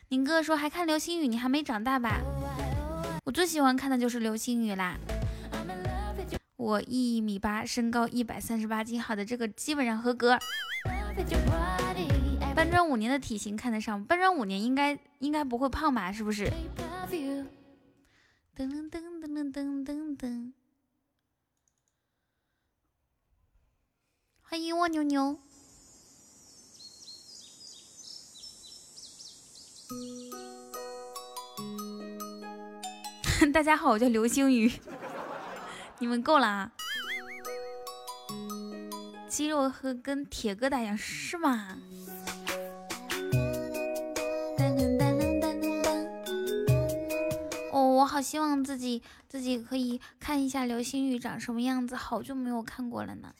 [0.10, 2.20] 宁哥说还看流星雨，你还没长大吧？
[3.24, 4.98] 我最喜欢看的就是流星雨啦。
[6.58, 10.38] 我一米八，身高一百三十八斤，好的，这个基本上合格。
[12.54, 16.12] 搬砖五年的体型看得上，搬砖五年应该应该不会胖吧？
[16.12, 16.52] 是不是？
[17.12, 17.46] 噔
[18.56, 20.54] 噔噔噔噔噔噔，
[24.42, 25.38] 欢迎蜗牛牛。
[33.52, 34.72] 大家好，我叫流星雨，
[36.00, 36.72] 你们够了啊！
[39.28, 41.78] 肌肉和跟铁疙瘩一样，是吗？
[48.02, 53.32] 我好希望自己自己可以看一下流星雨长什么样子，好久没有看过了呢。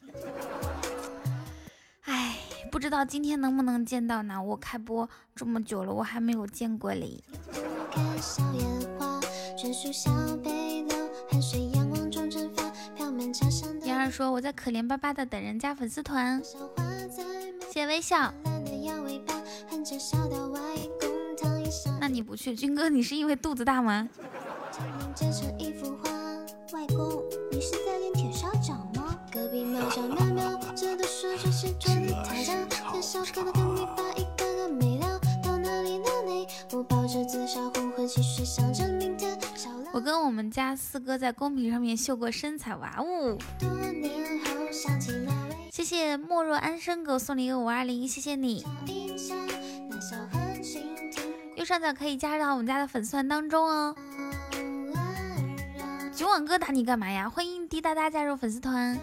[2.04, 2.38] 哎，
[2.72, 4.40] 不知道今天能不能见到呢？
[4.42, 7.24] 我开播这么久了，我还没有见过嘞。
[13.84, 16.40] 妍儿说我在可怜巴巴的等人加粉丝团，
[17.74, 18.32] 谢微笑。
[22.00, 24.08] 那你不去，军哥，你是因为肚子大吗？
[39.94, 43.38] 我跟我们家四哥在公屏上面秀过身材，哇哦！
[45.72, 48.66] 谢谢莫若安生给我送了一个五二零，谢谢你。
[51.56, 53.96] 右上角可以加入到我们家的粉丝团当中哦。
[56.22, 57.28] 九网哥打你干嘛呀？
[57.28, 58.96] 欢迎滴答答加入粉丝团。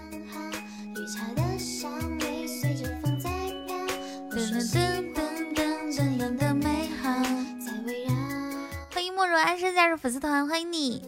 [8.95, 11.03] 欢迎莫若安生加入粉丝团，欢迎你。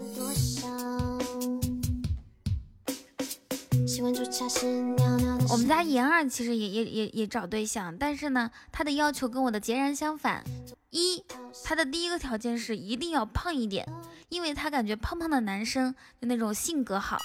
[5.51, 10.43] 我们家妍儿其实也也也也找对象，但是呢，她的要求跟我的截然相反。
[10.91, 11.23] 一，
[11.65, 13.87] 她的第一个条件是一定要胖一点，
[14.29, 17.19] 因为她感觉胖胖的男生就那种性格好。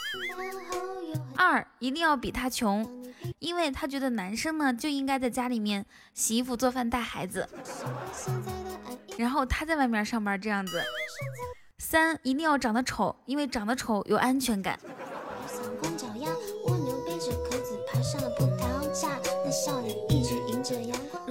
[1.38, 3.06] 二，一定要比她穷，
[3.40, 7.48] 因为她觉得男生呢就应该在家里面洗衣服、做饭、带孩子，
[9.18, 10.84] 然后她在外面上班这样子。
[11.78, 14.80] 三，一定要长得丑，因为长得丑有安全感。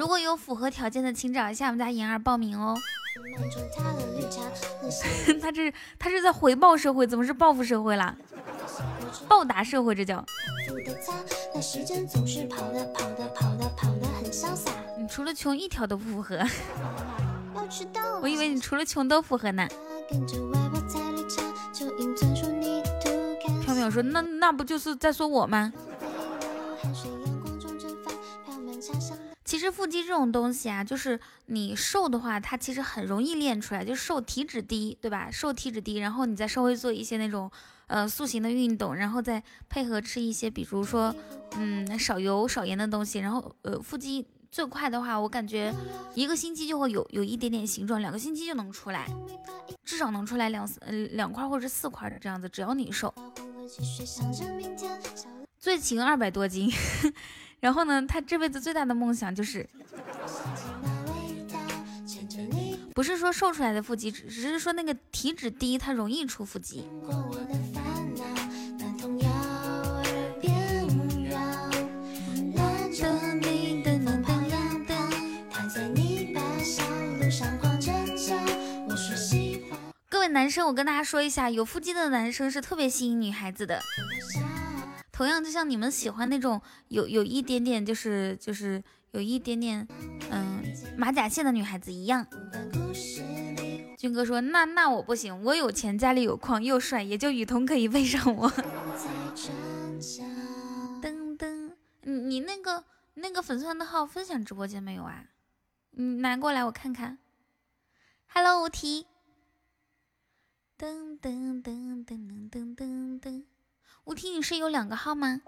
[0.04, 2.76] 如果有符合条件的，请找一下我们家妍儿报名哦。
[5.40, 8.14] 他这他是在回报社会，怎么是报复社会啦？
[9.26, 10.22] 报答社会，这叫。
[14.98, 16.38] 你除了穷一条都不符合，
[18.20, 19.66] 我以为你除了穷都符合呢。
[23.62, 25.72] 飘渺说：“那那不就是在说我吗？”
[29.44, 35.30] 其实腹肌这种东西啊，就是你瘦的话，它其实很容易练出来，就瘦体脂低，对吧？
[35.30, 37.50] 瘦体脂低，然后你再稍微做一些那种
[37.86, 41.14] 呃塑形的运动，然后再配合吃一些，比如说
[41.58, 45.74] 嗯少油少盐的东西，然后呃腹肌最快的话，我感觉
[46.14, 49.06] 一个星期就会有有一点点形状，两个星期就能出来，
[49.84, 53.12] 至少能出来两呃两块或者四块的这样子，只要你瘦。
[55.58, 56.72] 最轻二百多斤。
[57.64, 59.66] 然后呢，他这辈子最大的梦想就是，
[62.94, 66.84] 不是说瘦出来的腹肌，只是说那个体脂低，它容易出腹肌。
[80.10, 83.80] 各位男生，我跟大家说一下，有腹肌的男生是特别吸引女孩子的。
[85.14, 89.86] 同样，就像你们喜欢那种有有一点点，就是就是有一点点，
[90.28, 90.60] 嗯，
[90.98, 92.26] 马甲线的女孩子一样。
[93.96, 98.50] 军哥说：“那那我不行，我有钱，家里有矿，又帅，也就雨桐可以背上我。”
[101.00, 101.70] 噔噔，
[102.02, 102.84] 你你那个
[103.14, 105.26] 那个粉丝团的号分享直播间没有啊？
[105.92, 107.18] 你拿过来我看看。
[108.26, 109.06] Hello，无题。
[110.76, 113.44] 噔噔噔噔噔噔噔。
[114.06, 115.40] 吴婷，你是有两个号吗？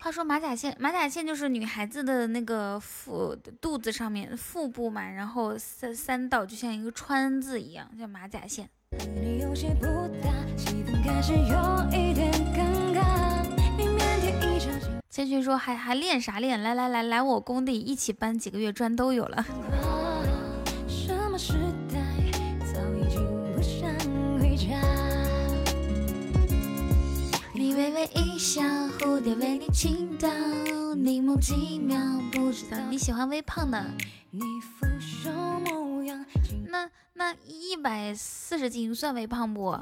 [0.00, 8.70] 话说马甲线，马甲线就是女孩子的那个腹肚子上面腹部嘛，然后三三道就像一个川字一样，叫马甲线。
[15.10, 16.62] 千寻说还还练啥练？
[16.62, 19.44] 来来来来我工地一起搬几个月砖都有了。
[28.46, 28.62] 笑，
[29.00, 30.28] 蝴蝶为你倾倒，
[30.94, 31.98] 凝眸几秒，
[32.30, 33.84] 不知道你喜欢微胖的。
[36.68, 39.76] 那那一百四十斤算微胖不？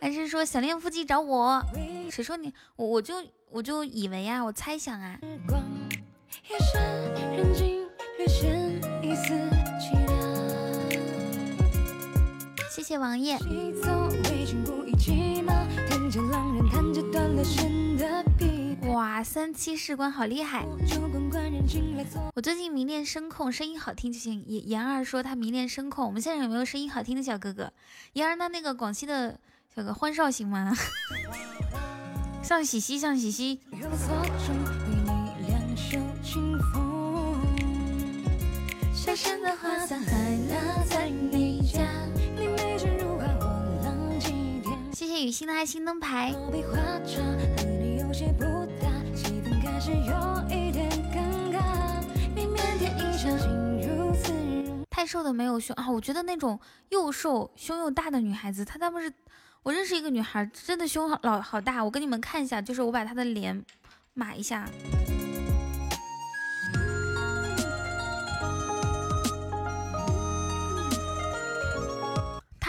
[0.00, 1.62] 还是说想练腹肌找我？
[2.10, 2.50] 谁说你？
[2.74, 5.18] 我我就我就以为啊，我猜想啊。
[8.26, 9.53] 谢
[12.84, 13.38] 谢王爷。
[18.92, 20.66] 哇，三七士官好厉害！
[22.34, 24.44] 我最近迷恋声控，声音好听就行。
[24.46, 27.72] 言言儿说他迷恋声控，我们现在有没有声音好听的小哥哥？
[28.12, 29.40] 言儿，那那个广西的
[29.74, 30.76] 小哥欢少行吗？
[32.44, 33.60] 向喜西，向喜西。
[38.92, 39.16] 谢
[45.16, 46.34] 谢雨欣的爱心灯牌。
[54.90, 55.88] 太瘦的没有胸啊！
[55.88, 56.58] 我觉得那种
[56.88, 59.12] 又瘦胸又大的女孩子，她他们是，
[59.62, 61.84] 我认识一个女孩，真的胸好老好大。
[61.84, 63.64] 我给你们看一下，就是我把她的脸
[64.14, 64.68] 码一下。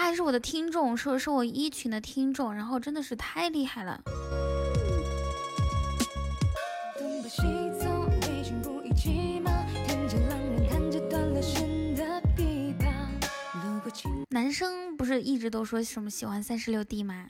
[0.06, 4.00] 还是我的听众，是是我一群的听众，然后真的是太厉害了。
[14.30, 17.26] 男生不是一直都说什么喜欢三十六 D 吗？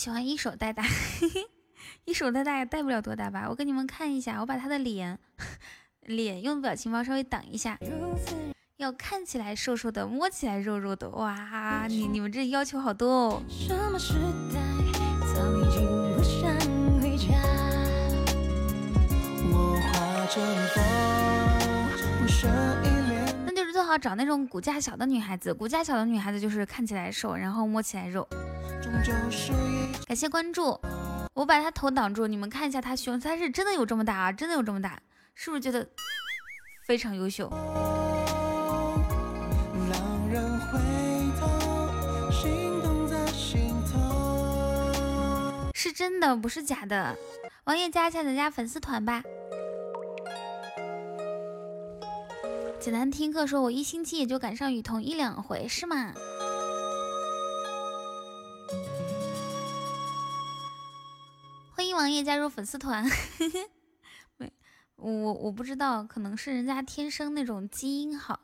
[0.00, 0.82] 喜欢一手带大，
[2.06, 3.46] 一手带大也带不了多大吧？
[3.50, 5.18] 我给你们看一下，我把他的脸
[6.08, 7.76] 脸用表情包稍微挡一下，
[8.78, 11.84] 要看起来瘦瘦的，摸起来肉肉的，哇！
[11.86, 13.42] 你你们这要求好多哦。
[13.68, 14.14] 那就是
[22.82, 22.89] 最
[23.90, 28.24] 好找那种骨架小的女孩子，骨架小的女孩子就是看起来瘦，然后摸起来肉。
[30.06, 30.80] 感谢关注，
[31.34, 35.00] 我把他头挡住，你们看一下他胸，他是真的有这么大啊，真的有这么大，
[35.34, 35.84] 是不是觉得
[36.86, 37.50] 非常优秀？
[45.74, 47.16] 是真的，不是假的。
[47.64, 49.20] 王爷加一下咱家粉丝团吧。
[52.80, 56.14] 简单听课说，我一星期也就赶上雨桐一两回，是吗？
[61.74, 63.04] 欢迎王爷加入粉丝团。
[64.38, 64.50] 没，
[64.96, 68.40] 我我不知道，可能是人家天生那种基因好。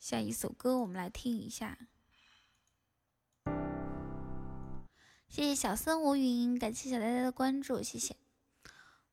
[0.00, 1.78] 下一首歌我们来听一下。
[5.28, 8.16] 谢谢小森无云，感谢小呆呆的关注，谢谢。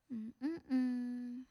[0.09, 1.45] 嗯嗯嗯。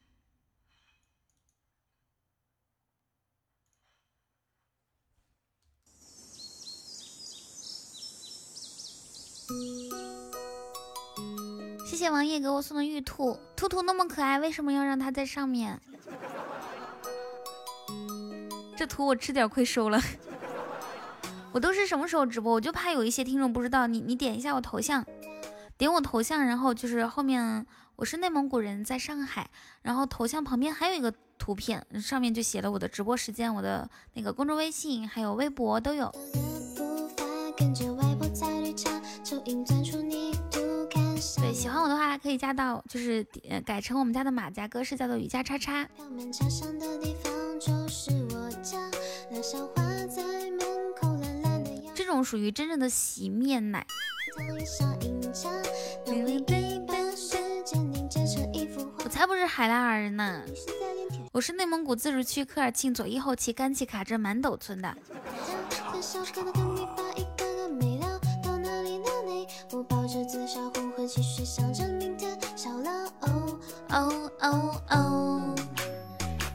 [11.87, 15.81] 谢谢王爷给我送的玉兔，兔兔那么可爱，为什么要让它在上面？
[18.77, 20.01] 这图我吃点亏收了。
[21.53, 22.53] 我都是什么时候直播？
[22.53, 23.87] 我就怕有一些听众不知道。
[23.87, 25.05] 你你点一下我头像，
[25.77, 29.51] 点我头像，然后就是后面我是内蒙古人，在上海，
[29.83, 36.11] 然后头像旁边还有一个图片，上面就写了我的直播时间，我的那个公众微信还有微博都有。
[41.37, 43.25] 对，喜欢我的话可以加到，就是
[43.65, 45.89] 改成我们家的马甲格式，叫做雨家叉叉。
[51.95, 53.87] 这种属于真正的洗面奶。
[59.05, 60.43] 我才不是海拉尔人呢，
[61.33, 64.97] 我是内蒙古自治区科尔沁左翼后旗甘旗卡镇满斗村的。
[73.89, 75.55] 哦哦哦，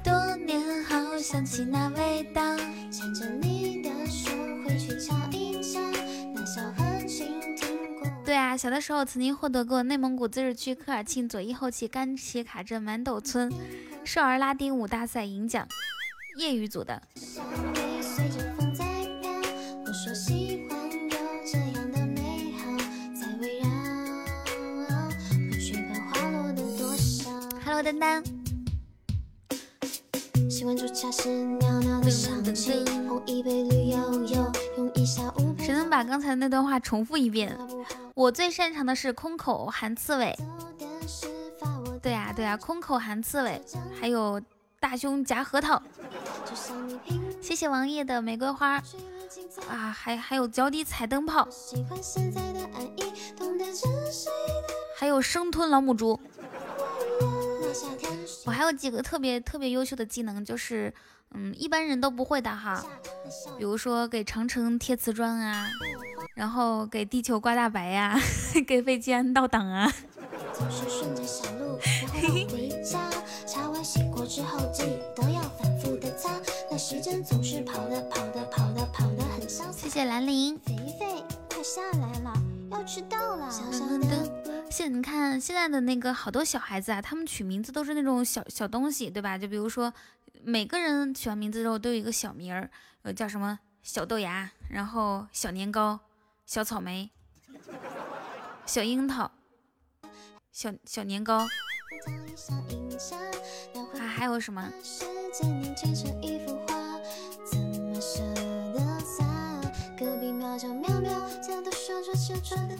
[0.02, 2.42] 多年后想起那味道，
[2.90, 4.32] 牵着你的手
[4.64, 5.82] 回去瞧一瞧，
[6.34, 7.28] 那小河倾
[7.58, 8.10] 听过。
[8.26, 13.52] 对啊，小的时候曾经获得过内蒙古自治区科尔沁左翼后旗甘旗卡镇满斗村
[14.06, 15.68] 少儿拉丁舞大赛银奖，
[16.38, 17.02] 业余组的。
[27.86, 28.24] 丹丹，
[30.50, 30.66] 谁
[35.68, 37.56] 能把刚才那段话重复一遍？
[38.16, 40.36] 我最擅长的是空口含刺猬。
[42.02, 43.62] 对呀对呀，空口含刺猬，
[44.02, 44.42] 还有
[44.80, 45.80] 大胸夹核桃。
[47.40, 48.82] 谢谢王爷的玫瑰花
[49.70, 51.48] 啊，还还有脚底踩灯泡，
[54.98, 56.20] 还有生吞老母猪。
[58.46, 60.94] 我还有几个特别特别优秀的技能，就是
[61.34, 62.86] 嗯，一般人都不会的哈。
[63.58, 65.68] 比如说给长城贴瓷砖啊，
[66.36, 68.20] 然后给地球刮大白呀，
[68.68, 69.92] 给飞机安倒档啊。
[79.72, 80.60] 谢谢兰陵。
[80.60, 82.34] 肥肥，快下来了，
[82.72, 83.50] 要迟到了。
[84.70, 89.38] 现你看现在的那个好多小孩子啊，他们取名字都是那种小小东西，对吧？
[89.38, 89.94] 就比如说
[90.44, 92.70] 每个人取完名字之后都有一个小名儿，
[93.04, 95.98] 呃，叫什么小豆芽，然后小年糕、
[96.46, 97.10] 小草莓、
[98.66, 99.32] 小樱桃、
[100.52, 101.48] 小小年糕，啊
[104.16, 104.70] 还有什么？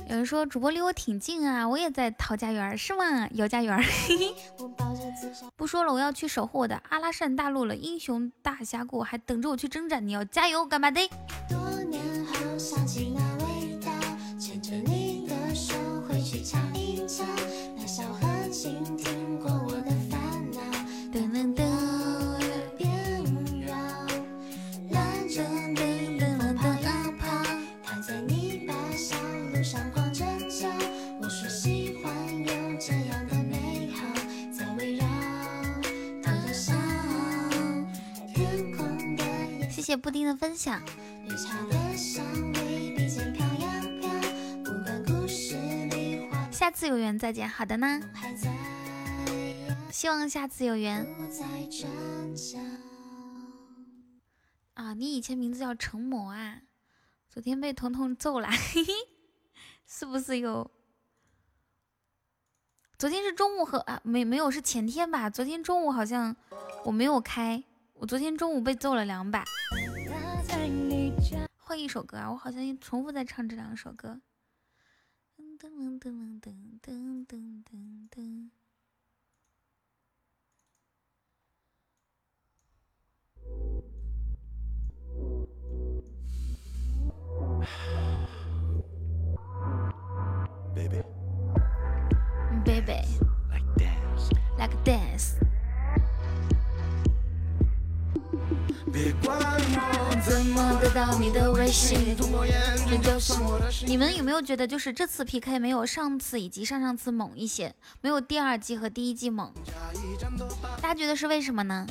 [0.08, 3.28] 有人说主播离我挺近啊，我也在陶家园，是吗？
[3.32, 3.78] 姚家园。
[5.56, 7.76] 不说了，我要去守护我的阿拉善大陆了。
[7.76, 11.02] 英雄大峡谷还等着我去征战，你要加油，干嘛的？
[14.38, 15.74] 牵着你的手
[16.08, 17.24] 回去瞧一瞧，
[17.76, 18.20] 那小河。
[39.96, 40.82] 谢布丁的分享。
[46.52, 48.02] 下次有缘再见，好的呢。
[49.94, 51.08] 希望下次有缘。
[54.74, 56.58] 啊，你以前名字叫成魔啊？
[57.30, 58.92] 昨天被彤彤揍了，嘿嘿，
[59.88, 60.70] 是不是有？
[63.00, 65.30] 昨天是中午和啊，没没有是前天吧？
[65.30, 66.36] 昨天中午好像
[66.84, 69.46] 我没有开，我昨天中午被揍了两把。
[71.58, 74.22] 换一首歌啊，我好像重复在唱这两首歌。
[75.36, 78.50] 噔噔噔噔噔噔噔噔。
[90.76, 91.02] Baby.
[92.64, 93.02] Baby.
[93.50, 94.30] Like dance.
[94.58, 95.36] Like dance.
[98.96, 102.16] 别管我怎么得到你的微信，
[103.86, 109.52] 你们有没有觉得，就是这次 PK 没有上次以及上上次猛一些，没有第二季和第一季猛？
[110.82, 111.86] 大家觉得是为什么呢？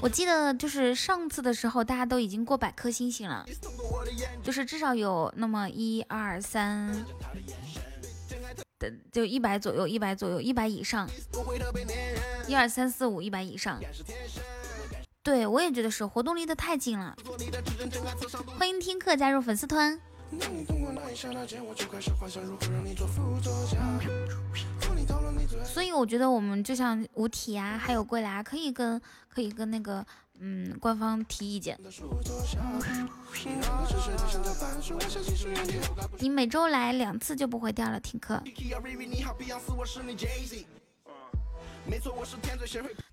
[0.00, 3.44] 我记得就是上次的时候，大家都已经过百颗星星了，
[4.42, 7.04] 就是至少有那么一二三。
[9.10, 11.08] 就一百左右，一百左右，一百以上，
[12.46, 13.80] 一二三四五，一百以上。
[15.22, 17.16] 对我也觉得是，活动离得太近了。
[18.58, 19.98] 欢迎听课加入粉丝团。
[25.64, 30.06] 所以我觉得我们就像无体啊，还有归来，可以跟可以跟那个。
[30.44, 31.78] 嗯，官方提意见。
[36.18, 38.42] 你每周来两次就不会掉了，听课。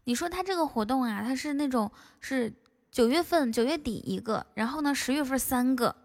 [0.03, 2.51] 你说他这个活动啊，他是那种是
[2.91, 5.95] 九月份九月底一个，然后呢十月份三个，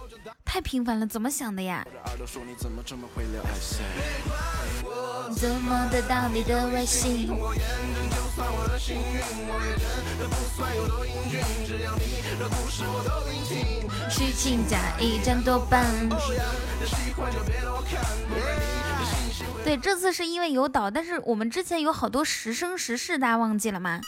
[0.45, 1.85] 太频繁了，怎么想的呀？
[5.35, 7.35] 怎么得到你的微信？
[14.11, 15.87] 虚情假意占多半。
[19.65, 24.01] 对，这次是因为有岛，但是我们之前有好多时生时世，大家忘记了吗？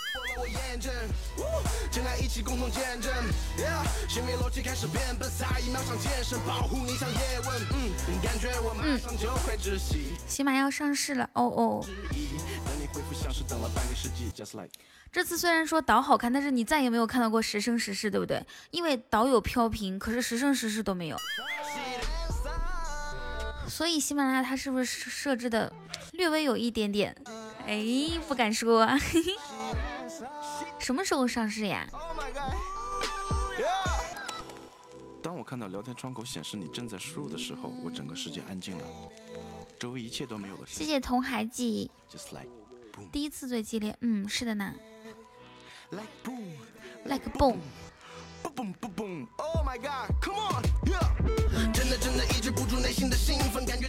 [8.82, 9.00] 嗯，
[10.28, 11.86] 起码要上市了，哦哦。
[15.10, 18.44] 这次虽然说岛好看，但是你再也没有看到过时生时世，对不对？
[18.70, 21.16] 因为岛有飘屏，可是时生时世都没有。
[23.68, 25.72] 所以喜马拉雅它是不是设置的
[26.12, 27.14] 略微有一点点？
[27.66, 27.84] 哎，
[28.26, 28.88] 不敢说。
[30.78, 31.86] 什么时候上市呀？
[35.22, 38.84] 当我看到聊天窗口显示你正在输入的时候，我整个世界安静了，
[39.78, 40.66] 周围一切都没有了。
[40.66, 41.90] 谢谢童孩记。
[43.10, 44.72] 第一次最激烈，嗯，是的呢。
[45.90, 47.58] Like boom。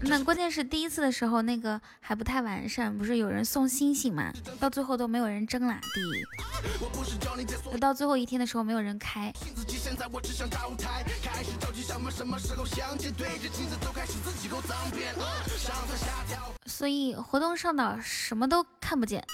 [0.09, 4.31] 那关键是第一次的时候，那个还不太完善，不是有人送星星嘛？
[4.59, 7.77] 到最后都没有人争啦，第一。
[7.77, 9.33] 到最后一天的时候，没有人开。
[16.65, 19.23] 所以活动上岛什么都看不见。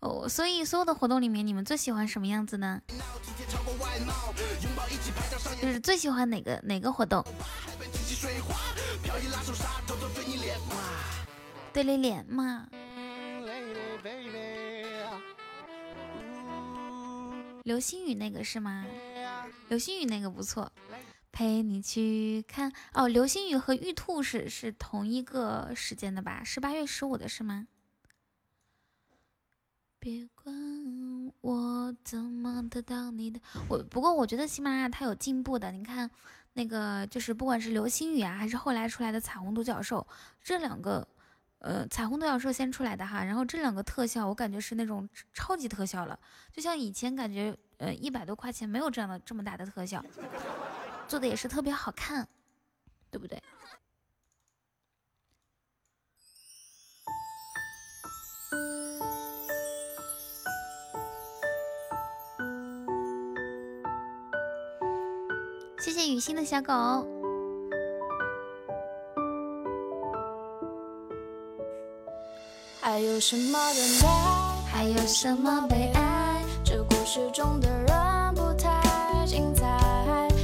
[0.00, 2.80] 哦，所以所有的活动里面，你们最喜欢什么样子呢？
[5.60, 7.24] 就是最喜欢哪个哪个活动？
[11.72, 12.68] 对你脸嘛？
[17.64, 18.86] 流星雨那个是吗？
[19.68, 20.70] 流星雨那个不错，
[21.32, 23.08] 陪你去看哦。
[23.08, 26.44] 流星雨和玉兔是是同一个时间的吧？
[26.44, 27.66] 是八月十五的是吗？
[29.98, 30.54] 别管
[31.40, 35.72] 我怎么得到你的我，不过我觉得喜马拉雅它有进步的。
[35.72, 36.10] 你看，
[36.54, 40.06] 那个就是不管是流星雨啊，还是后来出来的彩虹独角兽，
[40.42, 41.06] 这两个，
[41.58, 46.18] 呃，彩虹独角兽先出来的哈，然后这两个特效我感觉是那种超级特效了，
[46.52, 50.04] 就像以前感觉，呃，一百多块钱没有这样的这么大的特效，
[51.08, 52.26] 做的也是特别好看，
[53.10, 53.42] 对不对？
[65.84, 66.72] 谢谢雨欣的小狗。
[72.80, 74.08] 还有什么等待？
[74.72, 76.42] 还有什么悲哀？
[76.64, 79.66] 这故事中的人不太精彩，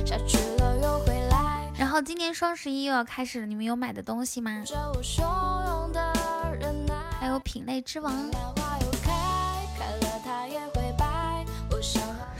[0.04, 1.72] 下去了又回来。
[1.78, 4.62] 然后今年双十一又要开始了，你们有买的东西吗？
[7.18, 8.12] 还有品类之王。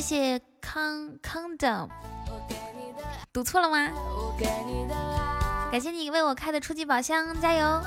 [0.00, 1.86] 谢谢康康的，
[3.30, 3.90] 读错了吗？
[5.70, 7.82] 感谢你为我开的初级宝箱，加油！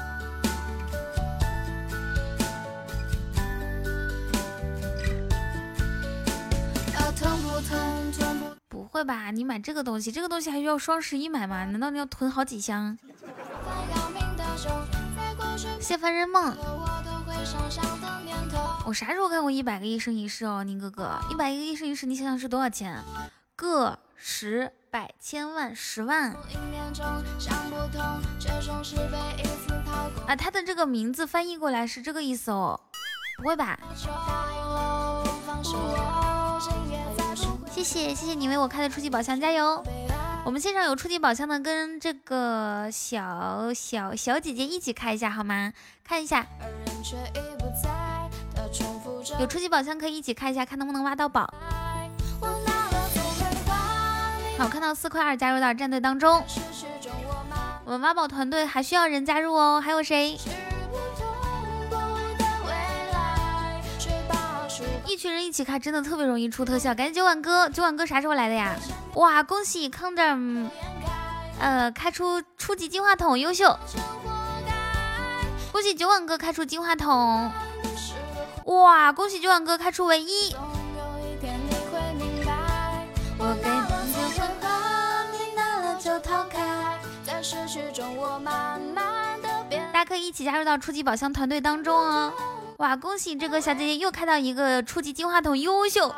[8.70, 9.32] 不会吧？
[9.32, 11.66] 你买这个东西，这个东西还需要双十一买吗？
[11.66, 12.96] 难道你要囤好几箱？
[15.82, 16.56] 谢凡人梦。
[18.86, 23.02] 我啥时候看过一百个一生一世哦，宁哥哥，一百个一生一世，你想想是多少钱？
[23.56, 26.36] 个十百千万十万
[30.28, 30.36] 啊！
[30.36, 32.80] 他的这个名字翻译过来是这个意思哦，
[33.38, 33.80] 不会吧？
[37.72, 39.82] 谢谢谢谢你为我开的初级宝箱，加油！
[40.46, 45.72] 我们线上有初级宝箱的，跟这个小小小姐姐一起开一下好吗？
[46.04, 46.46] 看一下。
[49.40, 51.52] 有初级宝箱可以一起开一下，看能不能挖到宝。
[54.58, 56.44] 好，看到四块二加入到战队当中。
[57.86, 60.40] 我们挖宝团队还需要人加入哦，还有谁？
[65.06, 68.76] 一群人一起开真的特别容易出特效，感谢九碗哥，九碗哥啥时候来的呀？
[69.16, 70.24] 哇，恭喜康德，
[71.60, 73.78] 呃，开出初级金话筒，优秀！
[75.72, 77.52] 恭喜九碗哥开出金话筒。
[78.66, 79.12] 哇！
[79.12, 80.56] 恭喜九万哥开出唯一。
[89.92, 92.34] 大家可以一起加入到初级宝箱团队当中哦。
[92.78, 92.96] 哇！
[92.96, 96.14] 恭喜这个小姐姐又开到一个初级金话筒，优秀。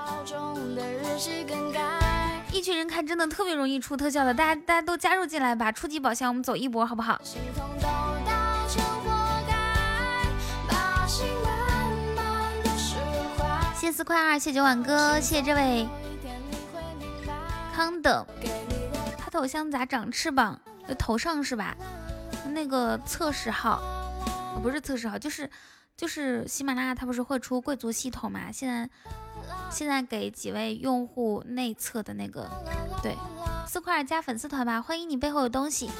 [2.51, 5.71] 一群人开真的特别容易出特效的，大家大家都加入进来吧！
[5.71, 7.19] 初级宝箱我们走一波好不好？
[13.85, 15.87] 谢四块二，谢九碗哥，谢谢这位
[17.71, 18.25] 康的。
[19.15, 20.59] 他头像咋长翅膀？
[20.97, 21.77] 头上是吧？
[22.49, 23.79] 那个测试号，
[24.63, 25.47] 不是测试号，就是
[25.95, 28.51] 就是喜马拉雅，它不是会出贵族系统嘛？
[28.51, 28.89] 现在
[29.69, 32.49] 现在给几位用户内测的那个，
[33.03, 33.15] 对，
[33.67, 35.91] 四块二加粉丝团吧，欢迎你背后有东西。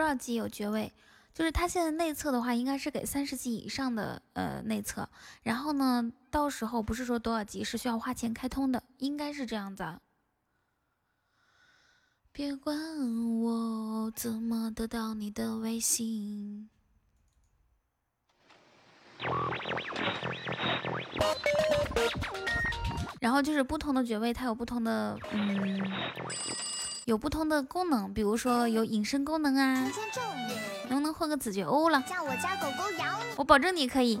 [0.00, 0.90] 多少级有爵位？
[1.34, 5.06] 就是他现在内测的话，应该是给三十级以上的呃内测。
[5.42, 9.84] 然后呢，到时候不是说多少级是需要花钱开通的，应该是这样子。
[12.32, 12.74] 别管
[13.40, 16.70] 我怎么得到你的微信。
[23.20, 25.92] 然后就是不同的爵位，它有不同的嗯。
[27.06, 29.90] 有不同的功能，比如说有隐身功能啊，
[30.88, 32.02] 能不能混个子爵欧了？
[32.06, 34.20] 叫我家狗狗咬你，我保证你可以。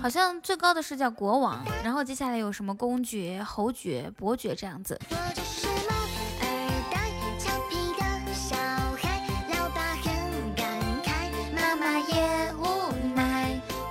[0.00, 4.98] 好像最高的是叫国王，然后接下来有什么公爵、侯爵、伯爵这样子。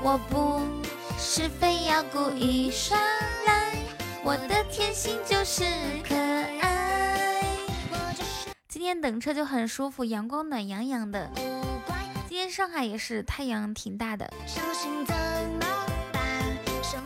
[0.09, 0.61] 我不
[1.19, 2.97] 是非要故意耍
[3.45, 3.75] 赖，
[4.23, 5.65] 我的天性就是
[6.07, 7.43] 可爱。
[8.69, 11.29] 今天等车就很舒服，阳光暖洋洋的。
[12.49, 14.31] 上海也是太阳挺大的，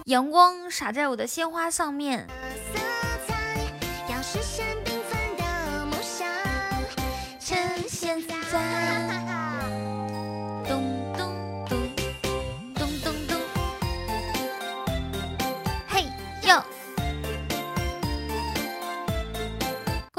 [0.06, 2.28] 阳光洒在我的鲜花上面。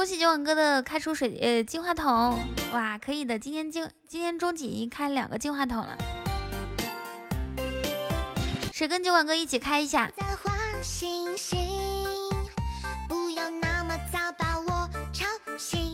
[0.02, 2.36] 恭喜九碗哥的开出水呃金话筒，
[2.72, 5.96] 哇，可以的，今天金今天终极开两个金话筒了，
[8.72, 10.10] 谁跟九碗哥一起开一下？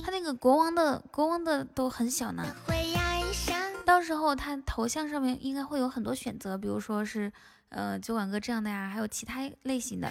[0.02, 2.42] 他那个国王的国王的都很小呢，
[3.84, 7.30] 到时候他头像上面应该会有很多选择，比如说是
[7.68, 10.10] 呃酒碗哥这样的呀，还有其他类型的。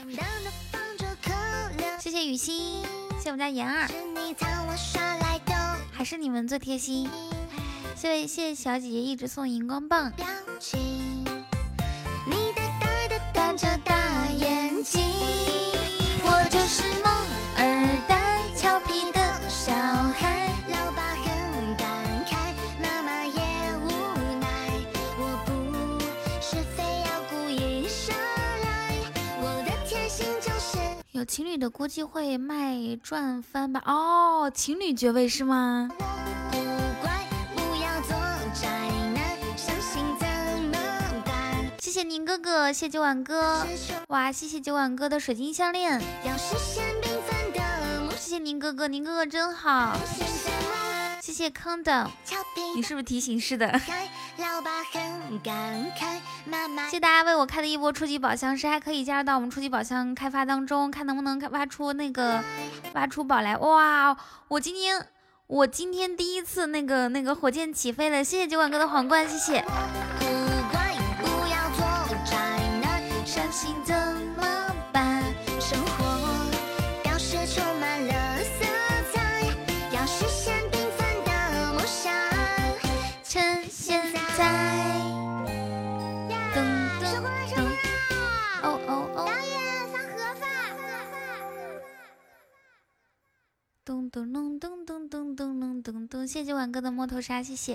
[2.00, 2.86] 谢谢雨欣。
[3.28, 3.90] 谢我们家妍儿，
[5.92, 7.10] 还是你们最贴心。
[7.94, 10.14] 谢谢谢谢小姐姐一直送荧光棒。
[31.28, 33.84] 情侣的估计会卖赚翻吧？
[33.86, 35.90] 哦，情侣爵位是吗？
[41.80, 43.68] 谢谢宁哥哥，谢谢九碗哥，
[44.08, 46.00] 哇，谢谢九碗哥的水晶项链，
[48.12, 49.98] 谢谢宁哥哥，宁哥哥真好。
[51.22, 52.10] 谢谢康的，
[52.76, 53.68] 你是不是提醒是的？
[56.86, 62.44] 谢谢大家为我开的一波初级宝箱，谁还可以加入到我们初级宝箱开发当中，看能不能挖出那个
[62.94, 63.58] 挖出宝来？
[63.58, 64.16] 哇，
[64.48, 65.08] 我今天
[65.48, 69.66] 我今天第一次那个那个火箭起飞了，谢谢酒馆哥的皇冠，谢谢。
[73.88, 73.97] 咚
[94.10, 96.28] 咚咚咚咚咚咚咚咚咚！
[96.28, 97.74] 谢谢九晚哥的摸头杀，谢谢，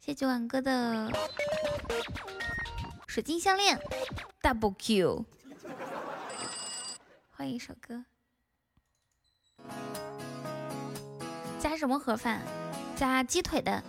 [0.00, 1.10] 谢谢九晚哥的
[3.06, 3.78] 水晶项链
[4.42, 5.24] ，double Q，
[7.30, 8.04] 欢迎一首歌，
[11.60, 12.42] 加什么盒饭？
[12.96, 13.82] 加鸡腿的。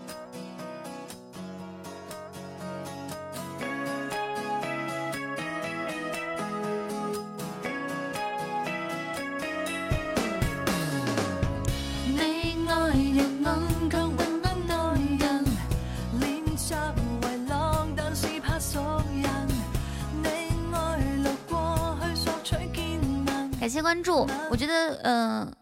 [23.70, 25.54] 感谢关注，我觉得，嗯，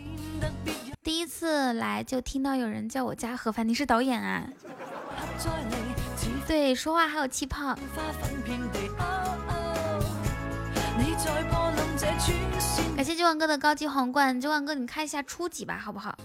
[1.04, 4.48] 第一次来就听到有人叫我加盒饭，你是导演啊？
[6.48, 7.78] 对，说话还有气泡。
[12.96, 16.18] 感谢九万哥的高级皇冠，九万哥你开一下初级吧，好不好？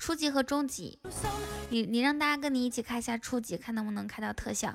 [0.00, 0.98] 初级和中级，
[1.68, 4.72] 你你让大家跟你一起开一下初级，看能不能开到特效。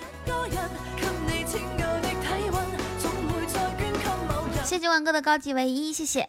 [4.65, 6.27] 谢谢万哥的高级唯一，谢谢。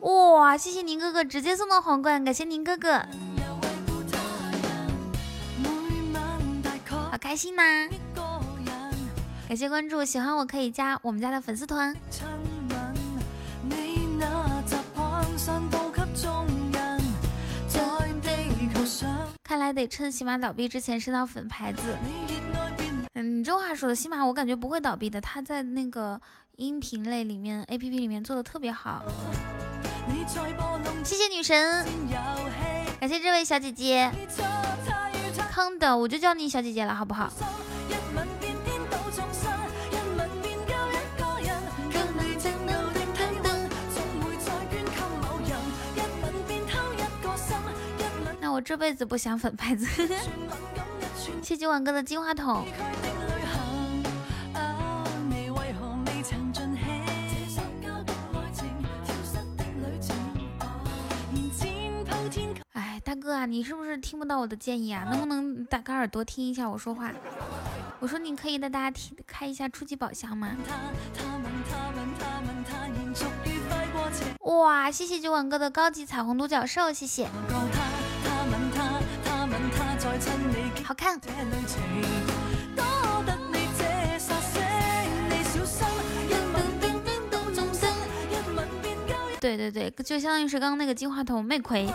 [0.00, 3.02] 哇，谢谢宁哥哥直接送的皇冠，感谢宁哥哥，
[7.10, 7.62] 好开心呐！
[9.48, 11.94] 感谢关注，喜欢我可以加我们家的粉丝团。
[19.48, 21.96] 看来得趁喜马倒闭之前升到粉牌子。
[23.14, 26.20] 嗯，你这话说的，喜马我感觉不会倒闭的，它在那个
[26.56, 29.02] 音频类里面，A P P 里面做的特别好。
[31.02, 31.82] 谢谢女神，
[33.00, 34.12] 感谢这位小姐姐，
[35.50, 37.32] 康的，我就叫你小姐姐了，好不好？
[48.58, 49.86] 我这辈子不想粉牌子。
[51.40, 52.66] 谢谢晚哥的金话筒。
[62.72, 65.04] 哎，大哥啊，你是不是听不到我的建议啊？
[65.08, 67.12] 能不能打开耳朵听一下我说话？
[68.00, 70.56] 我说你可以带大家听开一下初级宝箱吗？
[74.40, 77.28] 哇，谢谢九晚哥的高级彩虹独角兽，谢谢。
[80.88, 81.20] 好看。
[89.38, 91.86] 对对对，就相当于是刚刚那个金话筒没亏。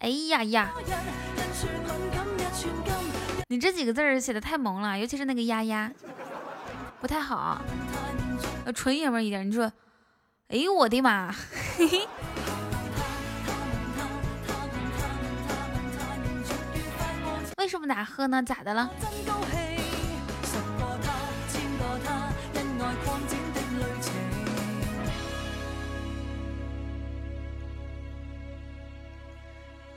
[0.00, 0.72] 哎呀呀！
[3.48, 5.92] 你这几个字儿写的太萌了，尤其是那个丫丫，
[7.02, 7.60] 不太好。
[8.64, 9.70] 要纯爷们一点，你说，
[10.48, 11.30] 哎呦我的妈！
[11.76, 12.08] 嘿嘿。
[17.64, 18.42] 为什么打喝呢？
[18.42, 18.90] 咋的了？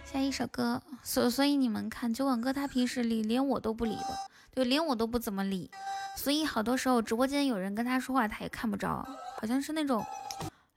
[0.06, 4.18] 下一首歌，所所以你们看，酒馆哥他平时理连我都不理的，
[4.56, 5.70] 对，连我都不怎么理，
[6.16, 9.06] 所以好多时候直播间有人跟他说话，他也看不着，
[9.42, 10.06] 好像是那种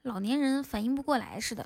[0.01, 1.65] 老年人反应不过来似的。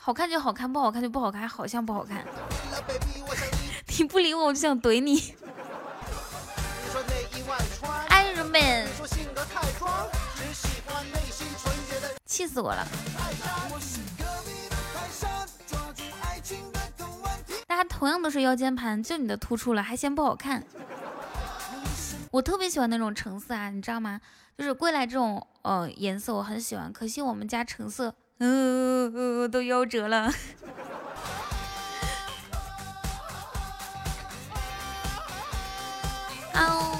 [0.00, 2.24] 好看就好看，不好看就不好看，好像不好看。
[3.98, 5.34] 你不理我，我就想怼你。
[8.10, 8.88] Iron Man，
[12.26, 12.86] 气死我了！
[17.66, 20.64] 大家同样都是腰间盘，就你的突出了，还嫌不好看。
[22.30, 24.20] 我特别喜欢那种橙色啊，你知道吗？
[24.58, 26.92] 就是归来这种呃颜色，我很喜欢。
[26.92, 28.14] 可惜我们家橙色。
[28.38, 30.32] 嗯，都夭折了。
[36.54, 36.98] 哦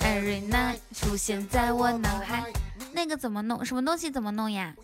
[0.00, 2.52] ，Every night 出现在我脑海，
[2.92, 3.64] 那个怎么弄？
[3.64, 4.74] 什么东西怎么弄呀？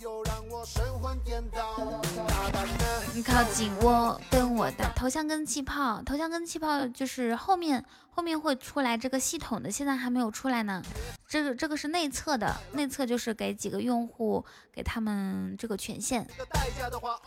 [3.14, 10.82] 你靠近我，跟我打头像跟气泡，头像跟气泡就是后面后面会出来这个系统的，现在还没有出来呢。
[11.28, 16.27] 这个这个是内测的，内测就是给几个用户给他们这个权限。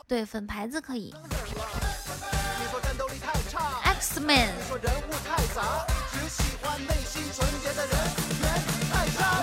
[0.05, 1.15] 对，粉牌子可以。
[3.83, 4.53] X Man。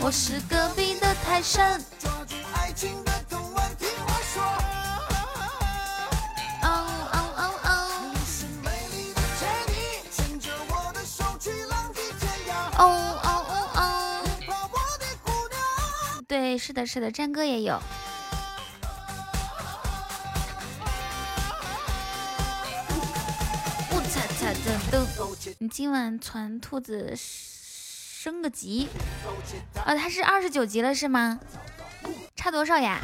[0.03, 1.79] 我是隔壁的泰山。
[16.27, 17.79] 对，是的，是的，战哥也有。
[23.91, 27.15] 我擦擦的都，你今晚传兔子
[28.23, 28.87] 升个级？
[29.87, 31.41] 呃，他是二十九级了是吗？
[32.37, 33.01] 差多少呀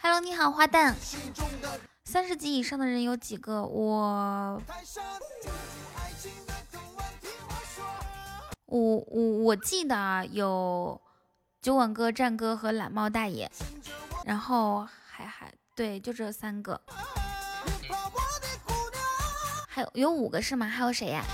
[0.00, 0.94] ？Hello，你好，花旦。
[2.04, 3.64] 三十级以上的人有几个？
[3.64, 4.62] 我。
[8.66, 11.00] 我我我记得啊，有
[11.60, 13.50] 酒碗哥、战哥和懒猫大爷，
[14.24, 16.80] 然后还还对，就这三个，
[19.74, 20.68] 还有有五个是吗？
[20.68, 21.24] 还有谁呀？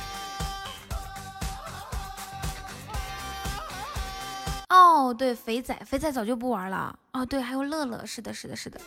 [4.70, 6.98] 哦，对，肥仔，肥仔早就不玩了。
[7.12, 8.80] 哦，对，还有乐乐，是的，是的，是的。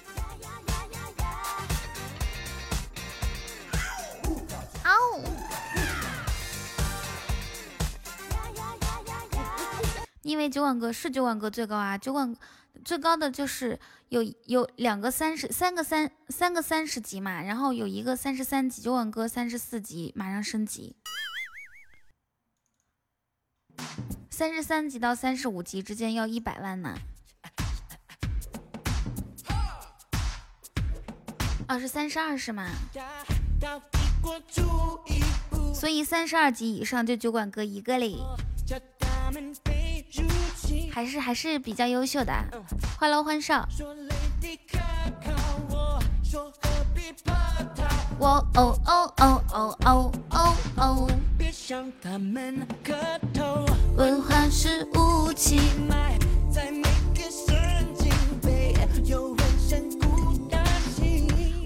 [10.24, 12.36] 因为九万哥是九万哥最高啊，九万
[12.84, 13.80] 最高的就是
[14.10, 20.95] 有有两个三十三个三三个三十级嘛，然后有一个三十三级，九万哥三十四级马上升级，
[24.30, 26.97] 三十三级到三十五级之间要一百万呢。
[31.69, 32.69] 哦，是三十二是吗？
[35.73, 38.15] 所以三十二级以上就酒馆哥一个嘞，
[40.94, 42.32] 还是还是比较优秀的。
[42.99, 43.68] 欢乐欢少。
[48.20, 51.10] 我哦哦哦哦哦哦哦。
[53.98, 55.60] 文化是武器。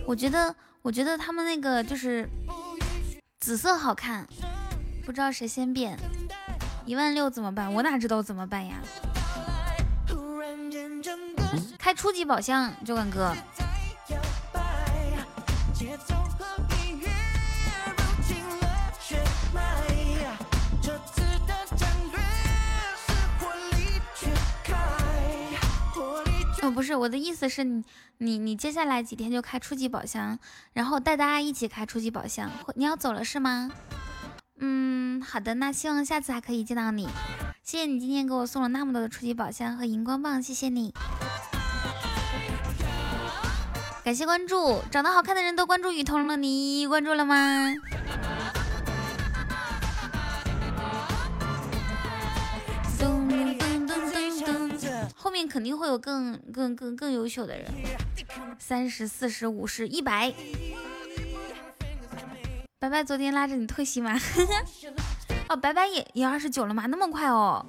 [0.05, 2.29] 我觉得，我觉得他们那个就是
[3.41, 4.25] 紫色好看，
[5.05, 5.99] 不知道谁先变。
[6.85, 7.73] 一万六怎么办？
[7.73, 8.77] 我哪知道怎么办呀？
[11.77, 13.33] 开初级宝箱，酒馆哥。
[26.63, 27.81] 哦不是我的意思是你
[28.17, 30.37] 你你接下来几天就开初级宝箱，
[30.73, 32.51] 然后带大家一起开初级宝箱。
[32.75, 33.71] 你要走了是吗？
[34.59, 37.07] 嗯，好的，那希望下次还可以见到你。
[37.69, 40.93] 谢谢你今天给我送了那么多的初级宝箱和荧光棒，谢谢你。
[44.05, 47.73] 感谢关注，长得好看的人都关注雨桐了，你关注了吗？
[55.13, 57.69] 后面肯定会有更更更更优秀的人，
[58.59, 60.33] 三十四十五十一百。
[62.79, 64.17] 白白昨天拉着你退席吗？
[65.49, 66.85] 哦，白白也也二十九了吗？
[66.87, 67.65] 那么快哦！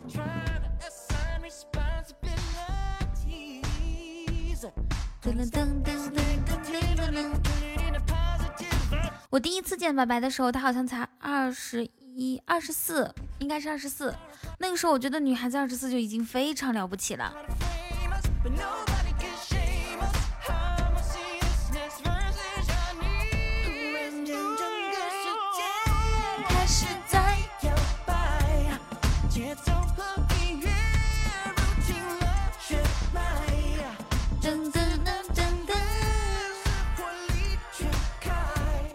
[9.30, 14.14] 我第一次见白白的时候，他好像才二十一、二十四，应该是二十四。
[14.58, 17.32] 那个时候，我觉得女孩子二十四就已经非常了不起了。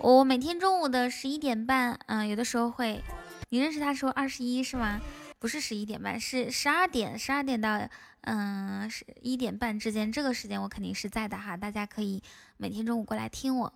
[0.04, 3.02] 我每天中午的十一点半，嗯，有的时候会。
[3.48, 5.00] 你认识他时候二十一是吗？
[5.40, 7.88] 不是十一点半，是十二点，十二点到
[8.24, 12.22] 嗯十一点半之间，这个时间我肯定是在的哈，大家可以
[12.58, 13.74] 每天中午过来听我，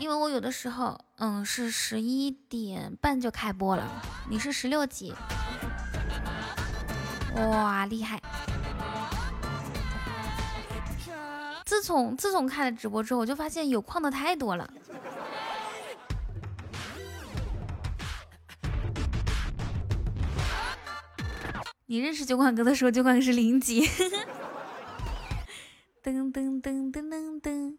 [0.00, 4.02] 因为我有的时候嗯是十一点半就开播了。
[4.28, 5.14] 你是十六级，
[7.36, 8.20] 哇厉害！
[11.66, 14.72] 自从自从开了直播之后，我就发现有矿的太多了。
[21.86, 23.84] 你认识酒馆哥的时候，酒馆哥是零级。
[26.02, 27.76] 噔噔噔噔噔噔。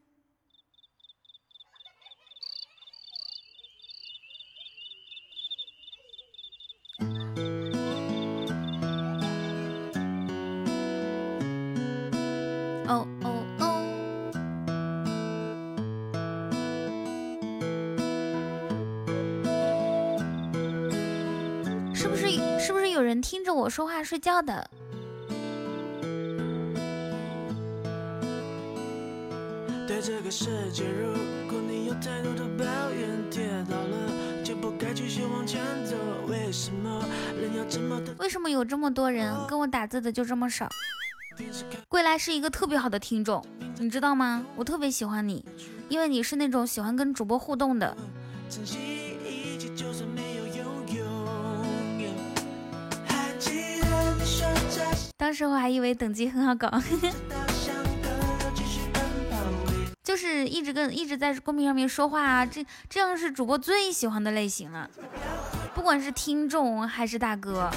[22.97, 24.67] 有人听着我说话睡觉的。
[38.17, 40.67] 为什么有这么多人跟我打字的就这么少？
[41.87, 43.45] 归来是一个特别好的听众，
[43.77, 44.43] 你知道吗？
[44.55, 45.45] 我特别喜欢你，
[45.87, 47.95] 因为你是那种喜欢跟主播互动的。
[55.27, 56.71] 当时我还以为等级很好搞，
[60.01, 64.89] 就是一直跟一直在公屏上面说话啊，这这样是主播最喜欢的类型了，
[65.75, 67.69] 不管是听众还是大哥。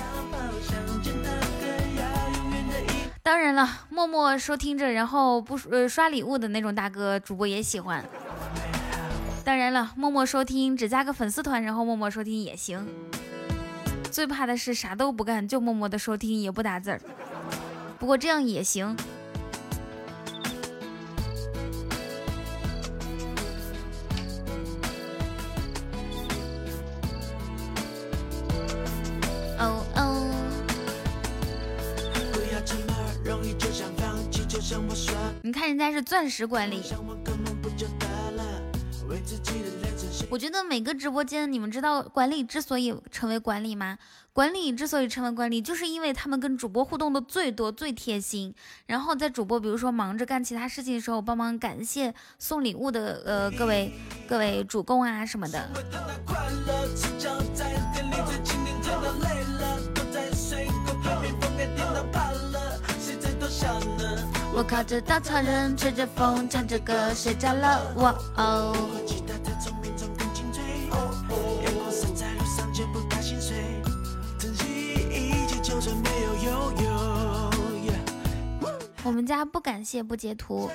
[3.21, 8.05] 当然了，默默收听着，然后不呃刷礼物的那种大哥，主播也喜欢。
[9.45, 12.87] 当然了，默默收听只加个粉丝团，然后默默收听也行。
[14.13, 17.01] 最怕的是啥都不干，就默默的收听，也不打字儿。
[18.01, 18.97] 不过这样也行。
[29.59, 30.27] 哦哦。
[35.43, 36.83] 你看人家是钻石管理。
[40.31, 43.99] 我觉得每个直播间，你们知道管理之所以成为管理吗？
[44.33, 48.55] 管理之所以成为管理，就是因为他们跟主播互动的最多、最贴心。
[48.87, 53.93] 然后在主播比如说忙着干其他事情的时候，帮忙感谢送礼物的呃各位
[54.29, 55.69] 各位主公啊什么的。
[64.53, 67.95] 我靠着稻草人，吹着风，唱着歌，睡着了。
[67.97, 68.77] 哇哦！
[79.03, 80.71] 我们家不感谢不截图，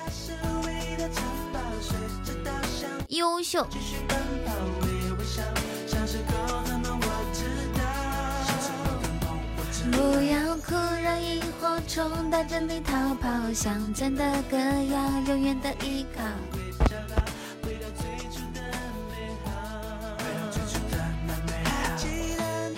[3.08, 3.66] 优秀。
[9.92, 16.22] 不要哭，让萤火虫带着你逃跑，乡间的歌谣，永远的依靠。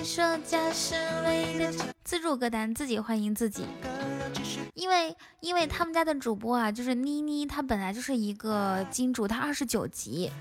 [0.04, 0.94] 说家是
[1.24, 1.72] 唯一的
[2.08, 3.66] 自助歌单，自己欢迎自己。
[4.72, 10.32] 因为因为他们家的主播啊，就是妮妮，她本来就是一个金主，她二十九级，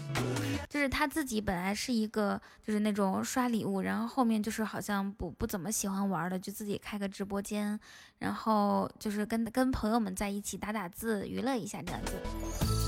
[0.70, 7.78] 就是她自己本来是一个就是那种刷礼物，然后后面就是好像不不怎么喜欢玩的，就自己开个直播间，
[8.20, 12.87] 然后就是跟跟朋友们在一起打打字，娱乐一下这样子。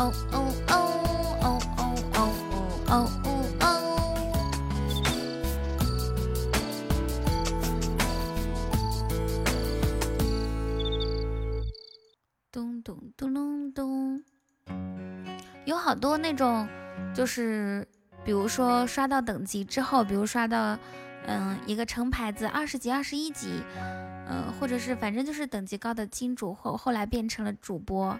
[0.00, 0.74] 哦哦哦
[1.42, 2.32] 哦哦哦
[2.88, 3.04] 哦哦
[3.60, 3.66] 哦！
[12.50, 14.22] 咚咚咚咚咚，
[15.66, 16.66] 有好多那种，
[17.14, 17.86] 就是
[18.24, 20.78] 比如说刷到等级之后，比如刷到
[21.26, 23.62] 嗯一个成牌子二十级、二十一级，
[24.30, 28.18] 嗯，或者是反正就是等级高的金主后后来变成了主播。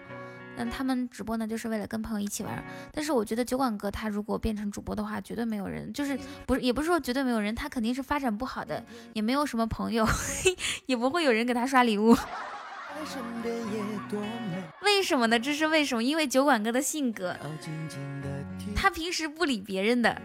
[0.63, 2.63] 那他们直播呢，就是为了跟朋友一起玩。
[2.91, 8.83] 但是我觉得酒馆哥他如果变成主播的话，绝对没有人，就是不是也不是说绝对没有人，他肯定是发展不好的，
[9.13, 10.07] 也没有什么朋友，
[10.85, 12.15] 也不会有人给他刷礼物。
[14.81, 15.39] 为什么呢？
[15.39, 16.03] 这是为什么？
[16.03, 17.35] 因为酒馆哥的性格，
[18.75, 20.21] 他平时不理别人的。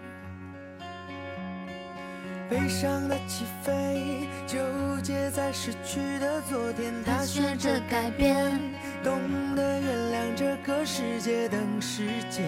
[2.48, 4.56] 悲伤的起飞，纠
[5.02, 8.56] 结在失去的昨天，他学着改变，
[9.02, 9.18] 懂
[9.56, 12.44] 得原谅这个世界等时间，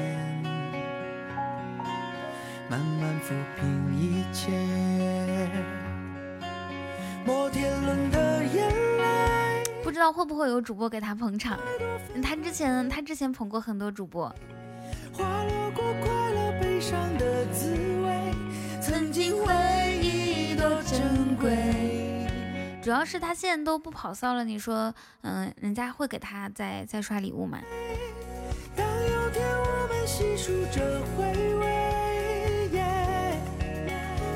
[2.71, 4.53] 慢慢抚平一切。
[7.25, 11.59] 摩天轮的眼泪，不知道会不会有主播给他捧场？
[12.23, 14.33] 他之前他之前捧过很多主播。
[15.13, 17.73] 花落过快乐悲伤的滋
[18.05, 18.33] 味，
[18.81, 19.78] 曾经回忆
[20.69, 22.29] 多珍贵。
[22.83, 27.59] 主要是他现在都不跑骚了，你说，嗯，人家会给他再再刷礼物吗？
[28.77, 31.25] 当有天我们细数着回
[31.57, 32.71] 味，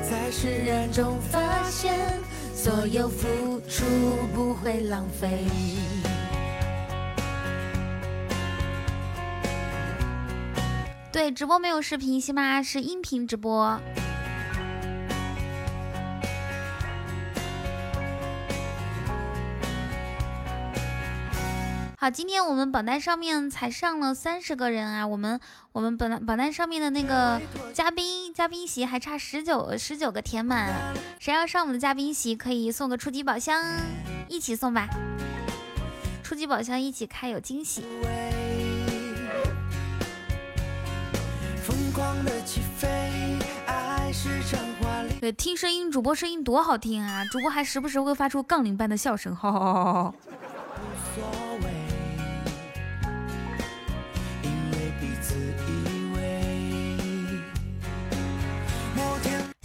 [0.01, 2.19] 在释然中发现，
[2.55, 3.85] 所有付出
[4.33, 5.45] 不会浪费。
[11.11, 13.79] 对，直播没有视频，喜马拉雅是音频直播。
[22.03, 25.39] 好，今天我们榜单上面才上了三十个人啊，我们
[25.71, 27.41] 我们榜榜单上面的那个
[27.73, 33.63] 嘉宾嘉宾席还差十九十九个填满，谁要上我们的嘉宾席可以送个初级宝箱，
[34.27, 34.89] 一起送吧，
[36.21, 37.85] 初级宝箱一起开有惊喜。
[45.21, 47.23] 对，听声音，主播声音多好听啊！
[47.31, 50.13] 主播还时不时会发出杠铃般的笑声，哈哈哈哈哈。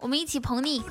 [0.00, 0.82] 我们一起捧你。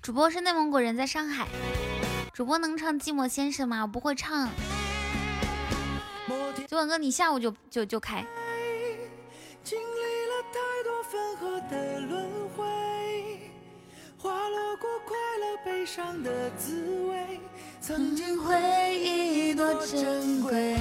[0.00, 1.48] 主播是内蒙古人，在上海。
[2.32, 3.82] 主播能唱《寂寞先生》吗？
[3.82, 4.48] 我不会唱。
[6.68, 8.24] 九管哥，你下午就就就开
[9.62, 9.84] 经历
[10.26, 12.11] 了太多分合的。
[17.80, 18.54] 曾经回
[18.98, 20.76] 忆多珍贵。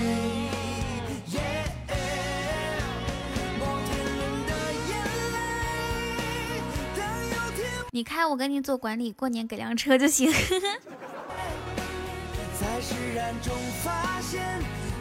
[7.93, 10.31] 你开，我给你做管理，过年给辆车就行。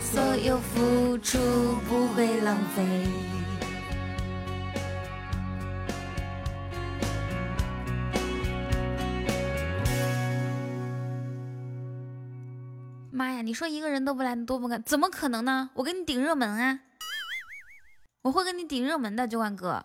[0.03, 1.39] 所有付出
[1.89, 3.40] 不会浪费。
[13.43, 15.71] 你说一个人都不来，你多不敢，怎么可能呢？
[15.75, 16.81] 我给你顶热门啊！
[18.23, 19.85] 我会给你顶热门的，九万哥。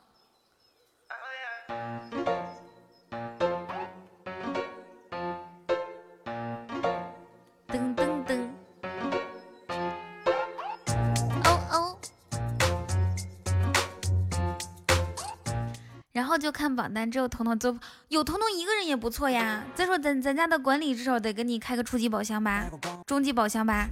[16.37, 17.75] 就看榜单，只有彤彤走，
[18.09, 19.63] 有彤彤一个人也不错呀。
[19.73, 22.65] 再说咱咱家的管理至少得给你开个初级宝箱吧，
[23.05, 23.87] 中级宝箱吧。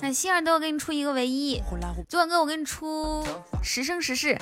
[0.00, 1.62] 那希尔德，我给你出一个唯一。
[2.08, 3.24] 九万哥，我给你出
[3.62, 4.38] 十生十世。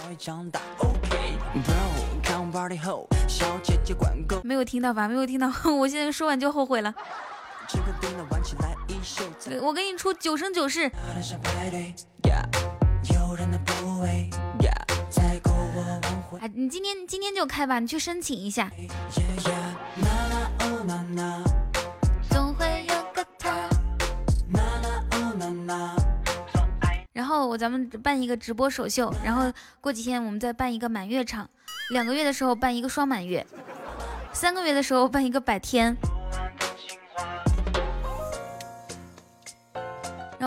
[4.43, 5.09] 没有听到吧？
[5.09, 6.95] 没有听到， 我现在说完就后悔了。
[9.63, 10.91] 我给你出九生九世。
[16.41, 18.71] 哎，你今天今天就开吧，你去申请一下。
[22.31, 23.69] 总会有个他。
[27.13, 31.51] 然后我咱们办一个直播首秀，然后过几天我们再办一个满月场，
[31.91, 33.45] 两个月的时候办一个双满月，
[34.33, 35.97] 三个月的时候办一个百天。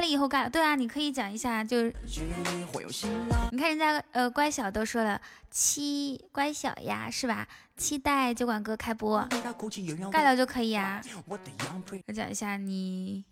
[0.00, 1.94] 以后盖了，对啊，你可以讲一下，就是
[3.50, 5.20] 你看人家呃乖小都说了
[5.50, 7.46] 期乖小呀，是吧？
[7.76, 9.26] 期待酒馆哥开播，
[10.12, 11.02] 盖了就可以啊。
[11.26, 13.24] 我讲一下你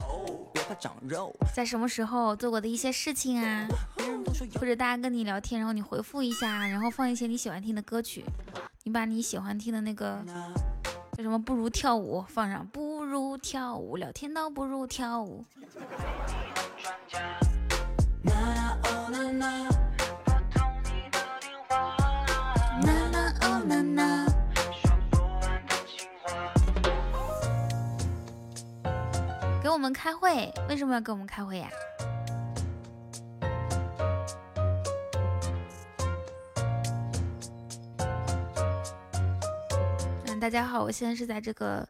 [1.54, 3.68] 在什么时候做过的一些事情啊，
[4.58, 8.24] 或者大家跟你聊天，然后你回复一下，然后放一些你喜欢听的歌曲，
[8.84, 10.24] 你把你喜欢听的那个
[11.20, 15.44] 为什么不如跳舞放上，不如跳舞，聊天倒不如跳舞。
[29.62, 31.68] 给我们开会，为什么要给我们开会呀？
[40.40, 41.86] 大家好，我现在是在这个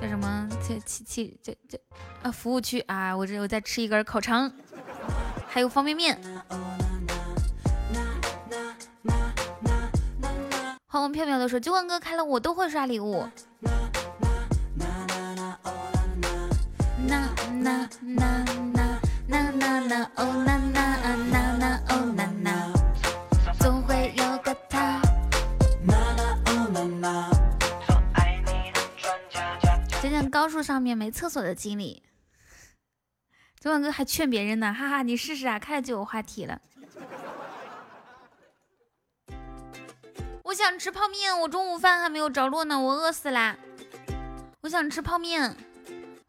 [0.00, 0.48] 叫什么？
[0.66, 1.76] 这、七七、这、这
[2.22, 4.48] 啊，服务区啊，我这我在吃一根烤肠，
[5.48, 6.16] 还有方便面。
[10.86, 13.26] 欢欢飘飘的说：“九万哥开了，我都会刷礼物。”
[17.08, 20.96] 那那那那那那那哦那那
[21.32, 22.24] 那那哦那
[30.34, 32.02] 高速上面没厕所的经历。
[33.60, 36.60] 昨晚哥还劝别人呢，哈哈，你试试啊，开了就有话题了。
[40.42, 43.56] 我想吃泡面，我中午饭还没有着落呢，我饿死啦！
[44.62, 45.56] 我想吃泡面，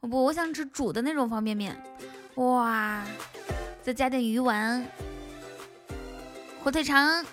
[0.01, 1.75] 我不，我想吃煮的那种方便面。
[2.35, 3.03] 哇，
[3.81, 4.85] 再加点鱼丸、
[6.63, 7.25] 火腿肠、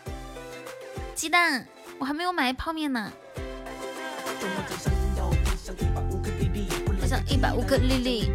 [1.14, 1.66] 鸡蛋，
[1.98, 3.12] 我还没有买泡面呢。
[7.12, 8.32] 我想一把乌克丽丽，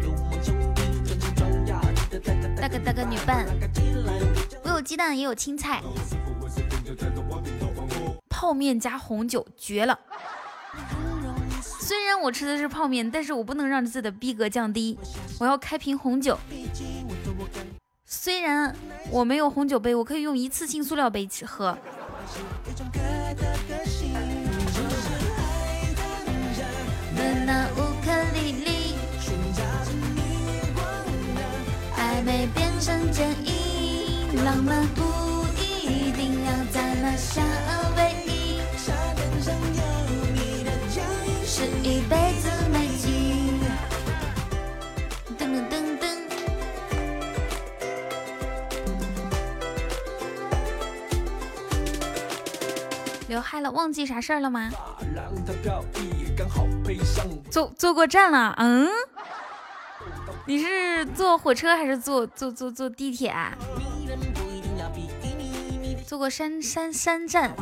[2.60, 3.44] 大哥大哥女伴，
[4.62, 5.82] 我有鸡蛋也有青菜。
[8.28, 9.98] 泡面加红酒绝了！
[11.60, 14.96] 虽然我吃的是泡面，但是我不能让自己的逼格降低，
[15.40, 16.38] 我要开瓶红酒。
[18.06, 18.72] 虽然
[19.10, 21.76] 我没有红酒杯，我可以用一次性塑料杯喝。
[32.80, 35.02] 生建议，浪漫不
[35.56, 37.42] 一定要在那夏
[37.96, 38.60] 威夷，
[41.44, 43.60] 是一辈子美景。
[45.38, 46.02] 噔噔噔噔，
[53.28, 54.70] 刘海了，忘记啥事儿了吗？
[57.50, 58.88] 坐坐过站了，嗯。
[60.48, 63.54] 你是坐火车还是坐坐坐坐地铁啊？
[66.06, 67.54] 坐过山山山站，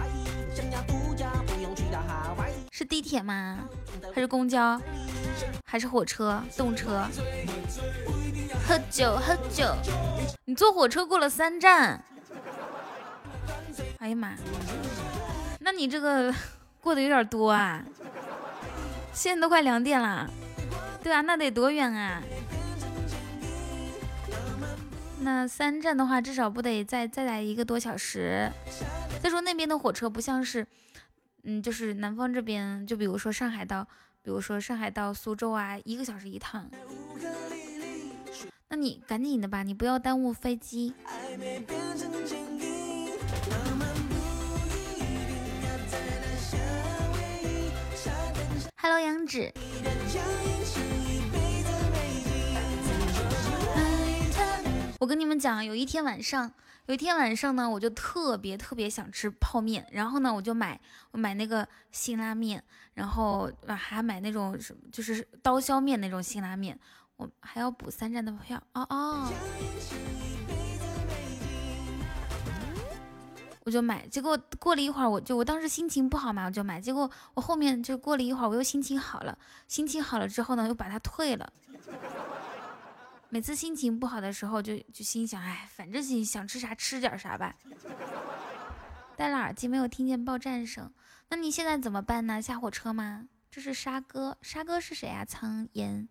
[2.71, 3.59] 是地铁吗？
[4.15, 4.81] 还是公交？
[5.65, 7.05] 还是火车动车？
[8.69, 9.75] 喝酒喝酒，
[10.45, 12.05] 你坐火车过了三站。
[13.99, 14.37] 哎呀妈，
[15.59, 16.33] 那你这个
[16.81, 17.83] 过得有点多啊！
[19.13, 20.31] 现在都快两点了，
[21.03, 22.23] 对啊，那得多远啊？
[25.21, 28.51] 那三站的话，至少不得再再来一个多小时。
[29.23, 30.67] 再说那边的火车不像是，
[31.43, 33.83] 嗯，就是南方这边，就比如说上海到，
[34.23, 36.71] 比如说上海到苏州啊，一个小时一趟。
[38.69, 40.93] 那你赶紧的吧，你不要耽误飞机。
[48.77, 49.53] Hello，杨芷。
[54.99, 56.51] 我跟你们讲，有一天晚上，
[56.87, 62.63] 有一天晚上呢，我就特别特别想吃泡面，然后呢，我就买我买那个辛拉面，
[62.95, 66.79] 然后还买那种什么，就是刀削面那种辛拉面，
[67.17, 69.33] 我还要补三站的票哦哦，
[73.65, 79.37] 我就买，结果过了一会儿，我就我当时心情不好嘛，我就买，结果我后面就过了一会儿，我又心情好了，
[79.69, 81.53] 心情好了之后呢，又把它退了。
[83.29, 87.55] 每次心情不好的时候，就就心想，哎，反正心想吃啥吃点啥吧。
[89.17, 90.93] 戴了耳机没有听见报站声，
[91.29, 92.41] 那你现在怎么办呢？
[92.41, 93.29] 下火车吗？
[93.51, 95.25] 这是沙哥，沙哥是谁啊？
[95.25, 96.09] 苍岩，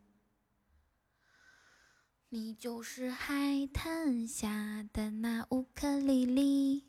[2.29, 6.83] 你就是海滩下的那乌克丽丽。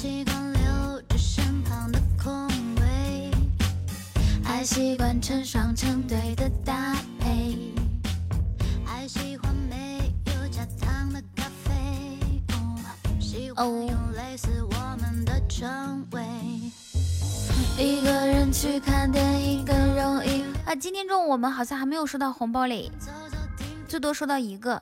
[0.00, 2.46] 习惯留着身旁的空
[2.76, 3.32] 位，
[4.44, 7.58] 还习惯成双成对的搭配，
[8.84, 12.16] 还喜欢没有加糖的咖啡，
[13.18, 16.22] 喜欢用类似我们的称谓。
[17.76, 20.76] 一个人去看电影更容易啊！
[20.76, 22.88] 今天中午我们好像还没有收到红包嘞，
[23.88, 24.80] 最多收到一个。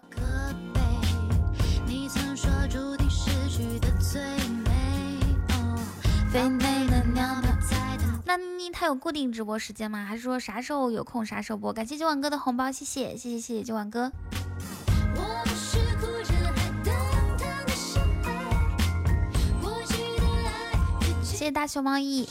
[8.25, 10.05] 那你他有固定直播时间吗？
[10.05, 11.73] 还是说啥时候有空啥时候播？
[11.73, 14.13] 感谢九晚哥的红包，谢谢谢谢谢谢九晚哥。
[21.23, 22.29] 谢谢大熊猫一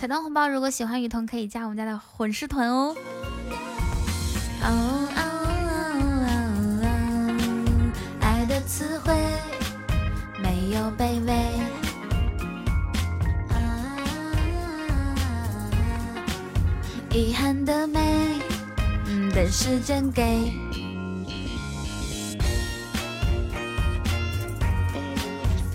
[0.00, 2.96] 彩蛋红包，如果喜欢雨桐可以加我们家的混世团哦。
[8.20, 9.14] 爱的词汇
[10.42, 11.53] 没有卑微。
[17.14, 18.40] 遗憾的美，
[19.32, 20.52] 等时间给。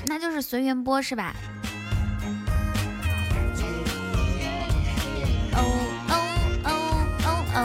[0.06, 1.34] 那就是随缘播是吧？
[5.54, 5.64] 哦
[6.10, 6.14] 哦
[6.66, 6.70] 哦
[7.24, 7.58] 哦哦。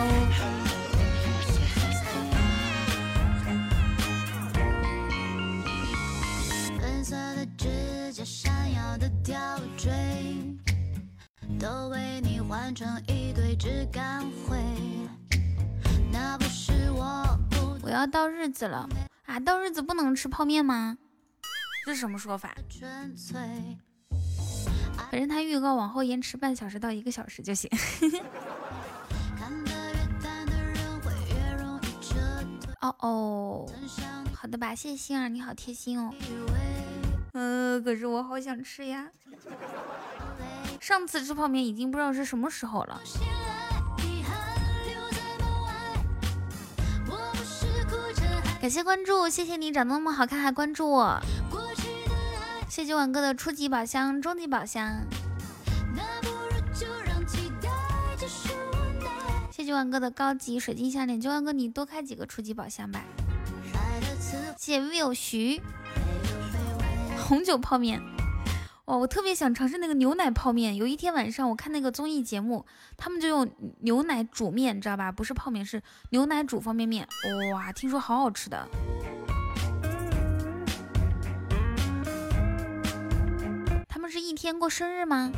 [6.78, 9.36] 粉色的指甲，闪耀的吊
[9.76, 9.90] 坠。
[11.58, 13.23] 都为你换成一
[13.54, 14.58] 堆质感灰。
[16.10, 18.88] 那不是我不我要到日子了
[19.26, 19.38] 啊！
[19.38, 20.98] 到日子不能吃泡面吗？
[21.86, 22.52] 这是什么说法？
[25.08, 27.70] 反正他预告往后延迟半小时到一个小时就行。
[32.82, 33.66] 哦哦，
[34.34, 36.12] 好的吧，谢谢星儿，你好贴心哦。
[37.34, 39.08] 嗯，可是我好想吃呀。
[40.80, 43.00] 上次吃泡面已经不知道是什么时候了。
[48.64, 51.20] 感谢关注，谢谢你长得那么好看还关注我。
[52.66, 55.02] 谢谢晚哥的初级宝箱、中级宝箱。
[59.50, 63.02] 谢谢晚哥的高级水晶项链，九万哥你多开几个初级宝箱吧。
[64.56, 65.60] 谢谢 Will 徐
[67.18, 68.00] 红酒泡面。
[68.86, 70.76] 哇，我特别想尝试那个牛奶泡面。
[70.76, 72.66] 有一天晚上，我看那个综艺节目，
[72.98, 73.50] 他们就用
[73.80, 75.10] 牛奶煮面，知道吧？
[75.10, 77.08] 不是泡面，是牛奶煮方便面。
[77.54, 78.68] 哇，听说好好吃的。
[83.88, 85.32] 他们是一天过生日吗？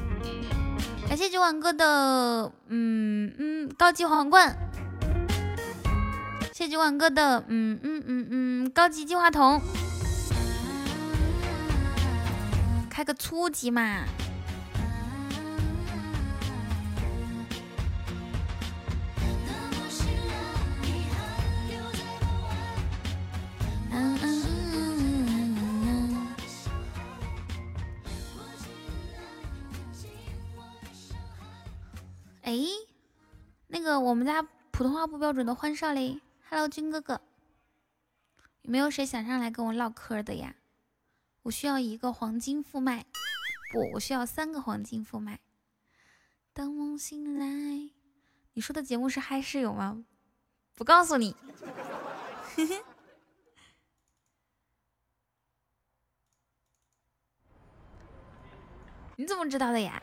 [1.09, 4.57] 感谢九碗哥的嗯嗯高级皇冠。
[6.53, 9.61] 谢谢九碗哥的嗯嗯嗯嗯高级金话筒。
[12.97, 14.07] 开个初级嘛！
[32.41, 32.55] 哎，
[33.67, 36.19] 那个我们家普通话不标准的欢少嘞
[36.49, 37.21] ，Hello，军哥哥，
[38.63, 40.55] 有没有谁想上来跟我唠嗑的呀？
[41.47, 43.07] 我需要一个黄金副麦，
[43.71, 45.39] 不，我需要三个黄金副麦。
[46.53, 47.47] 当梦醒来，
[48.55, 50.05] 你说的节目是嗨室友吗？
[50.75, 51.37] 不告诉你。
[59.15, 60.03] 你怎么知道的呀？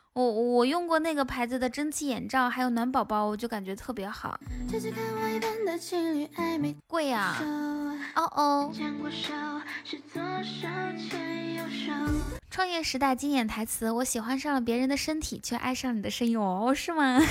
[0.13, 4.37] 我我用过那个牌子的蒸汽眼罩，还有暖宝宝，我就感觉特别好。
[6.85, 7.37] 贵呀！
[8.15, 8.73] 哦哦。
[12.49, 16.37] 创业时代经典台词：我喜欢上了别人的身体，却爱上你的声音。
[16.37, 17.21] 哦，是吗？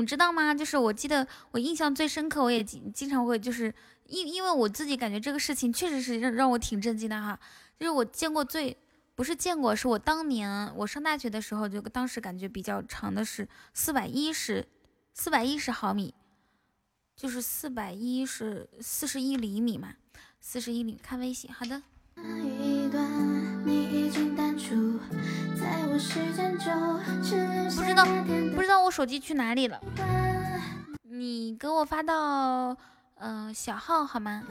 [0.00, 0.52] 们知道吗？
[0.52, 3.72] 就是我记得我印象最深刻，我也经经常会就是
[4.06, 7.38] 因因为我自己感觉这个事情确实是让让我挺震惊的哈。
[7.78, 8.76] 就是我见过最
[9.14, 14.66] 不是见过，是我当年我上大学的时候，就当时感觉比较长的是四百一十
[15.14, 16.14] 四百一十毫米，
[17.14, 19.94] 就是四百一十四十一厘米嘛，
[20.40, 20.98] 四十一厘米。
[21.02, 21.82] 看微信，好的。
[27.76, 28.04] 不知道
[28.54, 29.80] 不知道我手机去哪里了，
[31.02, 32.76] 你给我发到
[33.16, 34.42] 嗯小号好吗？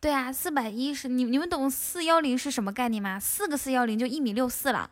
[0.00, 3.18] 对啊，四百一十，你你们懂四幺零是什么概念吗？
[3.18, 4.88] 四个四幺零就一米六四了，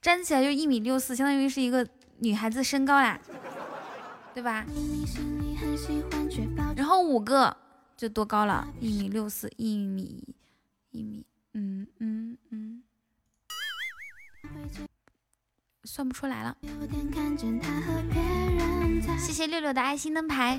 [0.00, 1.86] 站起来就一米六四，相当于是一个
[2.18, 3.18] 女孩子身高啦，
[4.34, 4.66] 对吧？
[6.76, 7.56] 然后五个
[7.96, 8.66] 就多高了？
[8.80, 10.34] 一米六四，一米
[10.90, 11.24] 一米，
[11.54, 12.82] 嗯嗯嗯。
[15.84, 16.56] 算不出来了。
[19.18, 20.58] 谢谢六六的爱心灯牌。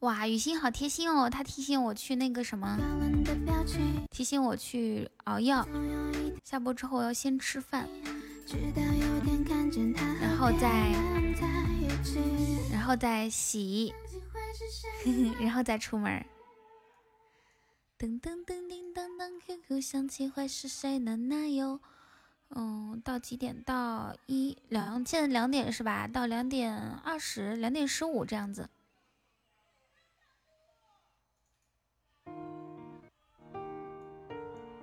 [0.00, 2.78] 哇，雨欣好贴心哦，他提醒我去那个什么，
[4.10, 5.66] 提醒我去熬药。
[6.44, 7.88] 下播之后我要先吃饭，
[10.20, 10.92] 然后再，
[12.70, 13.94] 然后再洗，
[15.40, 16.24] 然后再出门。
[17.98, 21.16] 噔噔噔叮当当，QQ 响起，会是谁呢？
[21.16, 21.80] 那有，
[22.56, 23.62] 嗯，到几点？
[23.64, 26.06] 到一两，现在两点是吧？
[26.06, 28.68] 到两点二十，两点十五这样子。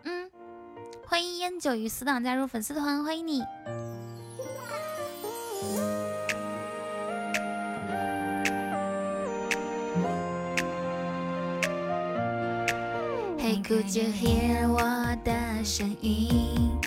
[0.03, 0.29] 嗯，
[1.05, 3.41] 欢迎烟酒与死党加入粉丝团，欢迎你。
[13.63, 14.81] Could you hear 我
[15.23, 16.77] 的声音？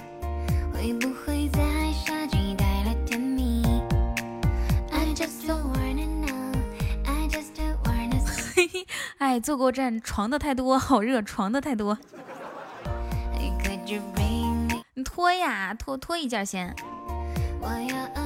[9.19, 11.97] 哎，坐过站，床的太多，好热，床的太多。
[14.95, 16.75] 你脱呀，脱脱一件先。
[17.61, 18.25] 我要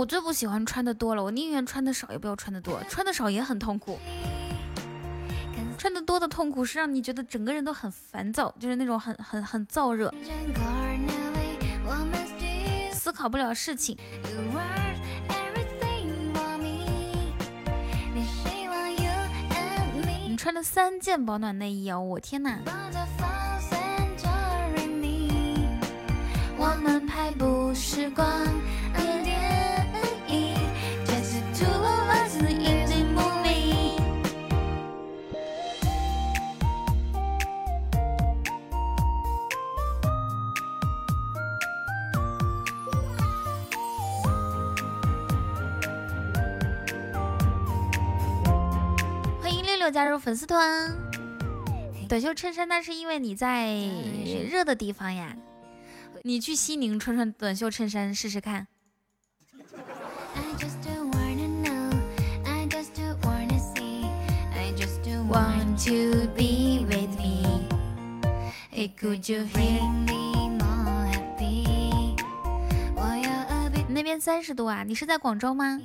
[0.00, 2.82] 我最不喜欢穿的多了，我宁愿穿的少，也不要穿的多。
[2.88, 3.98] 穿的少也很痛苦，
[5.76, 10.10] 穿的多的痛苦是让你觉得整个人都很烦躁，就是那种很很很燥热，
[12.94, 13.94] 思考不了事情。
[20.26, 22.58] 你穿了三件保暖内衣哦，我天哪！
[26.56, 28.26] 我们拍不时光。
[49.92, 50.96] 加入粉丝团，
[52.08, 53.74] 短袖衬衫那是因为你在
[54.48, 55.36] 热的地方呀，
[56.22, 58.68] 你去西宁穿穿短袖衬衫试试看。
[73.92, 75.80] 那边三十度啊，你是在广州吗？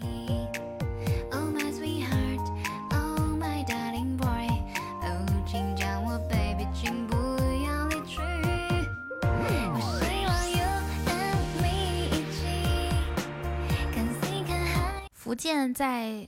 [15.14, 16.28] 福建在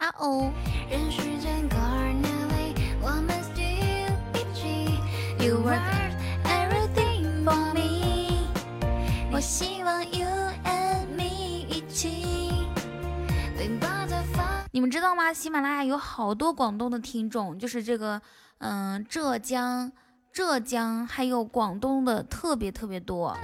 [0.00, 0.52] 啊哦。
[9.32, 10.26] 我希望 you
[10.64, 11.24] and me
[11.68, 12.66] 一起。
[14.72, 15.32] 你们知道吗？
[15.32, 18.20] 喜马拉雅有好多广东的听众，就是这个，
[18.58, 19.90] 嗯，浙江、
[20.32, 23.36] 浙江还有广东的特别特别多。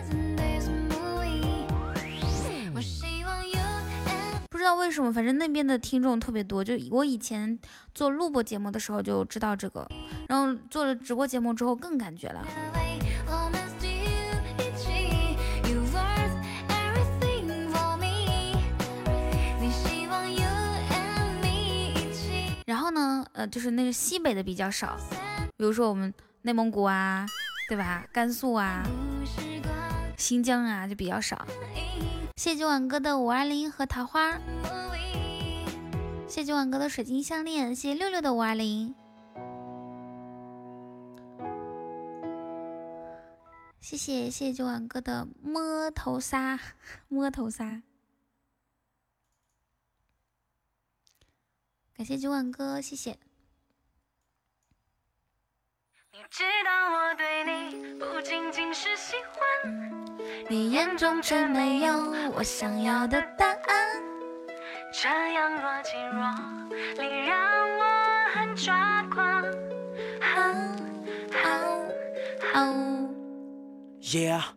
[4.66, 6.62] 道为什么，反正那边的听众特别多。
[6.62, 7.56] 就我以前
[7.94, 9.88] 做录播节目的时候就知道这个，
[10.28, 12.44] 然后做了直播节目之后更感觉了。
[22.66, 24.97] 然后呢，呃，就是那个西北的比较少，
[25.56, 26.12] 比如说我们
[26.43, 27.24] 内蒙古啊，
[27.68, 28.05] 对吧？
[28.12, 28.82] 甘肃啊，
[30.16, 31.47] 新疆啊，就比较少。
[32.36, 34.38] 谢谢晚哥的五二零和桃花，
[36.28, 38.94] 谢谢晚哥的水晶项链，谢谢六六的五二零，
[43.80, 46.60] 谢谢谢谢九晚哥的摸头杀，
[47.08, 47.82] 摸头杀，
[51.94, 53.18] 感谢九晚哥，谢谢。
[56.18, 60.18] 你知道我对你不仅仅是喜欢。
[60.48, 61.93] 你眼中却没有
[62.34, 64.02] 我想要的答案，
[64.94, 67.38] 这样若即若离让
[67.78, 67.84] 我
[68.32, 69.43] 很抓狂。
[70.22, 70.40] 好
[71.34, 71.51] 好
[72.51, 72.72] 好
[74.01, 74.55] Yeah。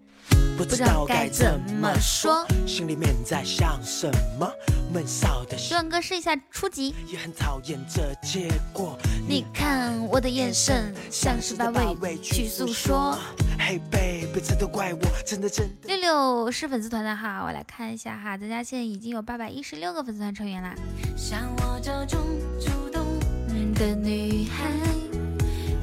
[0.59, 4.45] 不知道该怎么说，心里面在想什么？
[4.91, 5.57] 闷骚的。
[5.57, 6.93] 希望哥试一下初级。
[7.07, 8.99] 也很讨厌这结果。
[9.25, 11.69] 你看我的眼神，像是把
[12.01, 13.17] 委屈诉说。
[13.57, 15.87] Hey baby，这都怪我，真的真的。
[15.87, 20.75] 六六是粉丝团的哈，我来看一下哈，咱家现在已经有八百一十六个粉丝团成员啦。
[21.15, 22.19] 像我这种
[22.59, 23.05] 主动
[23.75, 24.69] 的女孩，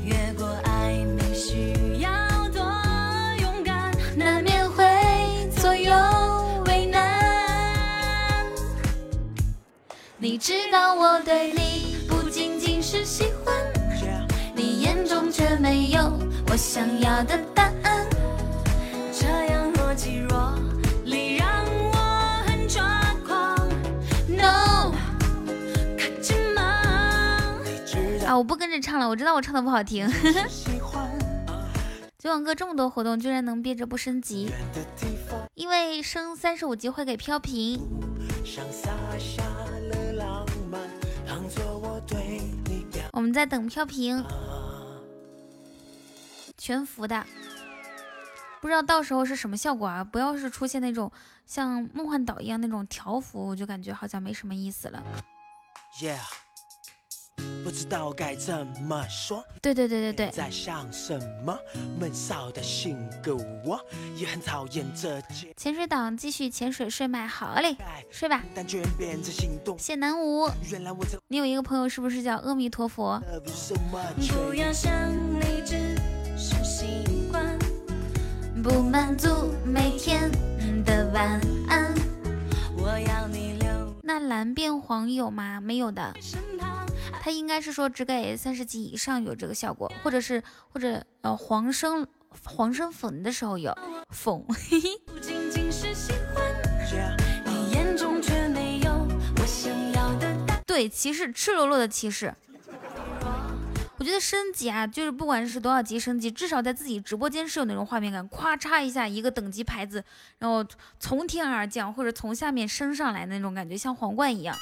[0.04, 1.72] 越过暧昧需
[10.18, 13.54] 你知道我对你不仅仅是喜欢，
[14.54, 16.18] 你眼中却没有
[16.48, 18.06] 我想要的答案。
[19.12, 20.58] 这样若即若
[21.04, 21.46] 离，让
[21.92, 23.58] 我很抓狂。
[24.26, 24.94] No，
[26.54, 26.62] 吗？
[28.26, 30.08] 啊，我不跟着唱了，我知道我唱的不好听。
[30.48, 31.06] 喜欢。
[32.26, 34.50] 九网哥这么多活动，居然能憋着不升级，
[35.54, 37.80] 因为升三十五级会给飘屏。
[43.12, 44.24] 我们在等飘屏，
[46.58, 47.24] 全服的，
[48.60, 50.02] 不知道到时候是什么效果啊？
[50.02, 51.12] 不要是出现那种
[51.46, 55.00] 像梦幻岛一样那种条幅，我就感觉好像没什么意思了。
[57.64, 59.44] 不知道该怎么说。
[59.60, 60.30] 对对对对对。
[60.30, 61.58] 在想什么？
[61.98, 63.80] 闷骚的性格，我
[64.16, 65.20] 也很讨厌这
[65.56, 67.76] 潜水党继续潜水睡麦，好嘞，
[68.10, 68.42] 睡吧。
[69.78, 70.48] 谢南无。
[71.28, 73.20] 你有一个朋友是不是叫阿弥陀佛？
[74.28, 74.92] 不要想
[75.34, 75.96] 你只
[76.36, 77.58] 是习惯，
[78.62, 79.28] 不满足
[79.64, 80.30] 每天
[80.84, 81.92] 的晚安。
[82.78, 83.35] 我要你留。
[84.06, 85.60] 那蓝变黄有吗？
[85.60, 86.14] 没有的。
[87.20, 92.06] 他应该是说只给三十级以上有这个效果，或者是或者呃黄生
[92.44, 93.76] 黄生粉的时候有
[94.10, 94.40] 粉。
[100.64, 102.32] 对，骑士赤裸裸的骑士。
[103.98, 110.04] 我觉得升级啊，就是不管是多少级升级，至少在自己直播间是有那种画面感，咵嚓一下一个等级牌子，
[110.38, 110.64] 然后
[111.00, 114.56] 从天而降，或者从下面升上来那种感觉，像皇冠一样。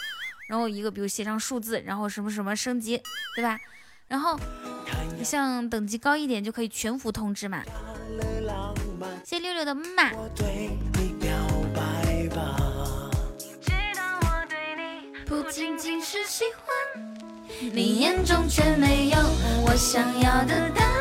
[0.49, 3.03] 然后一个，比如写上数字，然后什么什么升级，
[3.35, 3.59] 对吧？
[4.07, 4.39] 然后
[5.25, 7.63] 像等级高一点就可以全服通知嘛。
[9.25, 10.11] 谢六六的嘛。
[15.27, 17.24] 不仅仅是喜欢，
[17.61, 19.17] 你眼中却没有
[19.65, 20.95] 我想要的答案。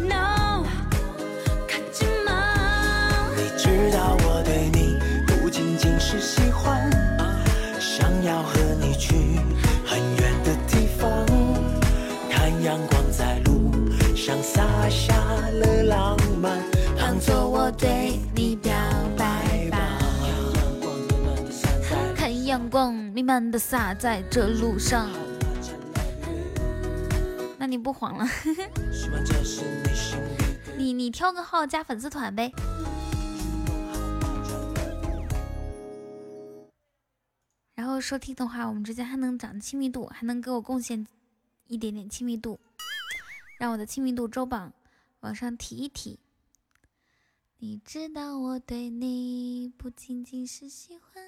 [0.00, 0.54] no，
[3.36, 6.90] 你知道我对你不仅仅是喜欢，
[7.80, 9.14] 想要和你去
[9.84, 11.26] 很远的地方，
[12.30, 13.72] 看阳光在路
[14.16, 16.62] 上洒下了浪漫，
[16.96, 18.21] 当作我对。
[22.72, 25.10] 光弥漫的洒在这路上。
[27.58, 28.26] 那你不慌了？
[30.78, 32.50] 你你挑个号加粉丝团呗。
[37.74, 41.06] 然后收听的话，我们之间还能涨亲密度，还能给我贡献
[41.66, 42.58] 一点点亲密度，
[43.58, 44.72] 让我的亲密度周榜
[45.20, 46.18] 往上提一提。
[47.58, 51.22] 你知道我对你不仅仅是喜欢。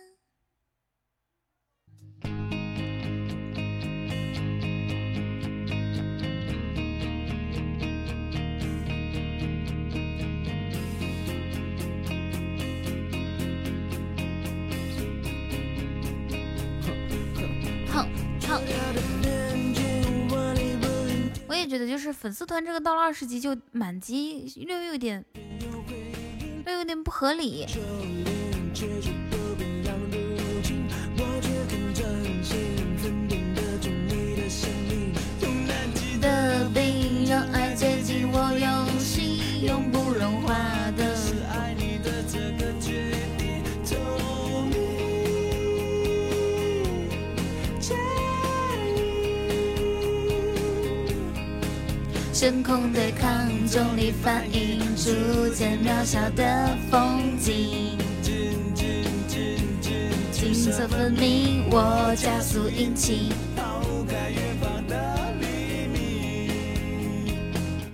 [17.91, 18.07] 哼
[18.47, 18.61] 哼。
[21.47, 25.25] 我也觉得，就是粉丝团这个到了二十级就满级，略有点。
[26.65, 27.67] 都有点不合理。
[52.45, 57.97] 真空对抗，重力反应，逐渐渺小的风景。
[60.31, 63.33] 景色分明，我加速引擎。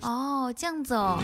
[0.01, 1.23] 哦，这样子哦。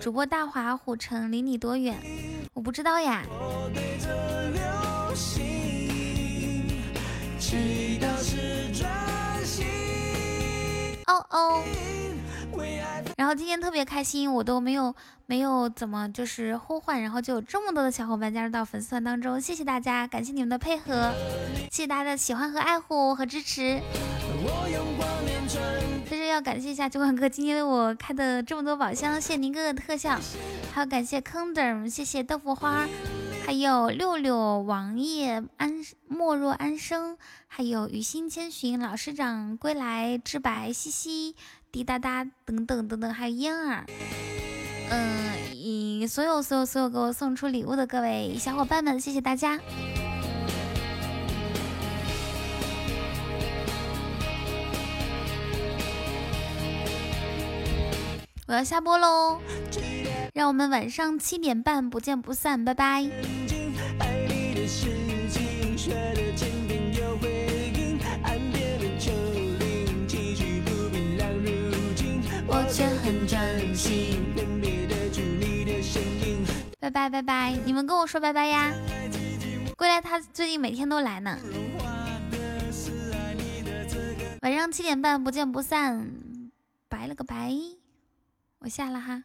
[0.00, 1.98] 主播大华虎城离你多远？
[2.54, 3.24] 我不知道呀。
[11.10, 11.62] 哦哦，
[13.16, 14.94] 然后今天特别开心，我都没有
[15.26, 21.12] 没有怎么就是呼唤，然后就有这么多的小伙伴加入到粉丝团当中，谢谢大家，感谢你们的配合，
[21.72, 23.80] 谢谢大家的喜欢和爱护和支持。
[26.08, 30.16] 这是要感谢一下九管哥今天为我开的这么多宝箱，谢谢您哥哥特效，
[30.72, 32.86] 还有感谢坑的，谢谢豆腐花。
[33.50, 37.18] 还有六六王爷安莫若安生，
[37.48, 41.34] 还有雨心千寻老师长归来知白西西
[41.72, 43.86] 滴答答等等等等，还有嫣儿，
[44.90, 49.58] 嗯，以所有所有所有给我送出礼物的各位小伙伴们，谢谢大家！
[58.50, 59.40] 我要下播喽。
[60.34, 63.08] 让我们晚上七点半不见不散，拜拜。
[72.48, 74.18] 我却很专心。
[76.80, 78.72] 拜拜拜拜，你们跟我说拜拜呀！
[79.76, 81.38] 归来他最近每天都来呢。
[84.42, 86.10] 晚上七点半不见不散，
[86.88, 87.52] 拜了个拜，
[88.60, 89.24] 我下了哈。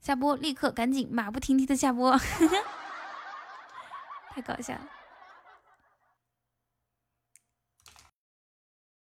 [0.00, 2.16] 下播，立刻赶紧马不停蹄的下播，
[4.30, 4.95] 太搞笑了。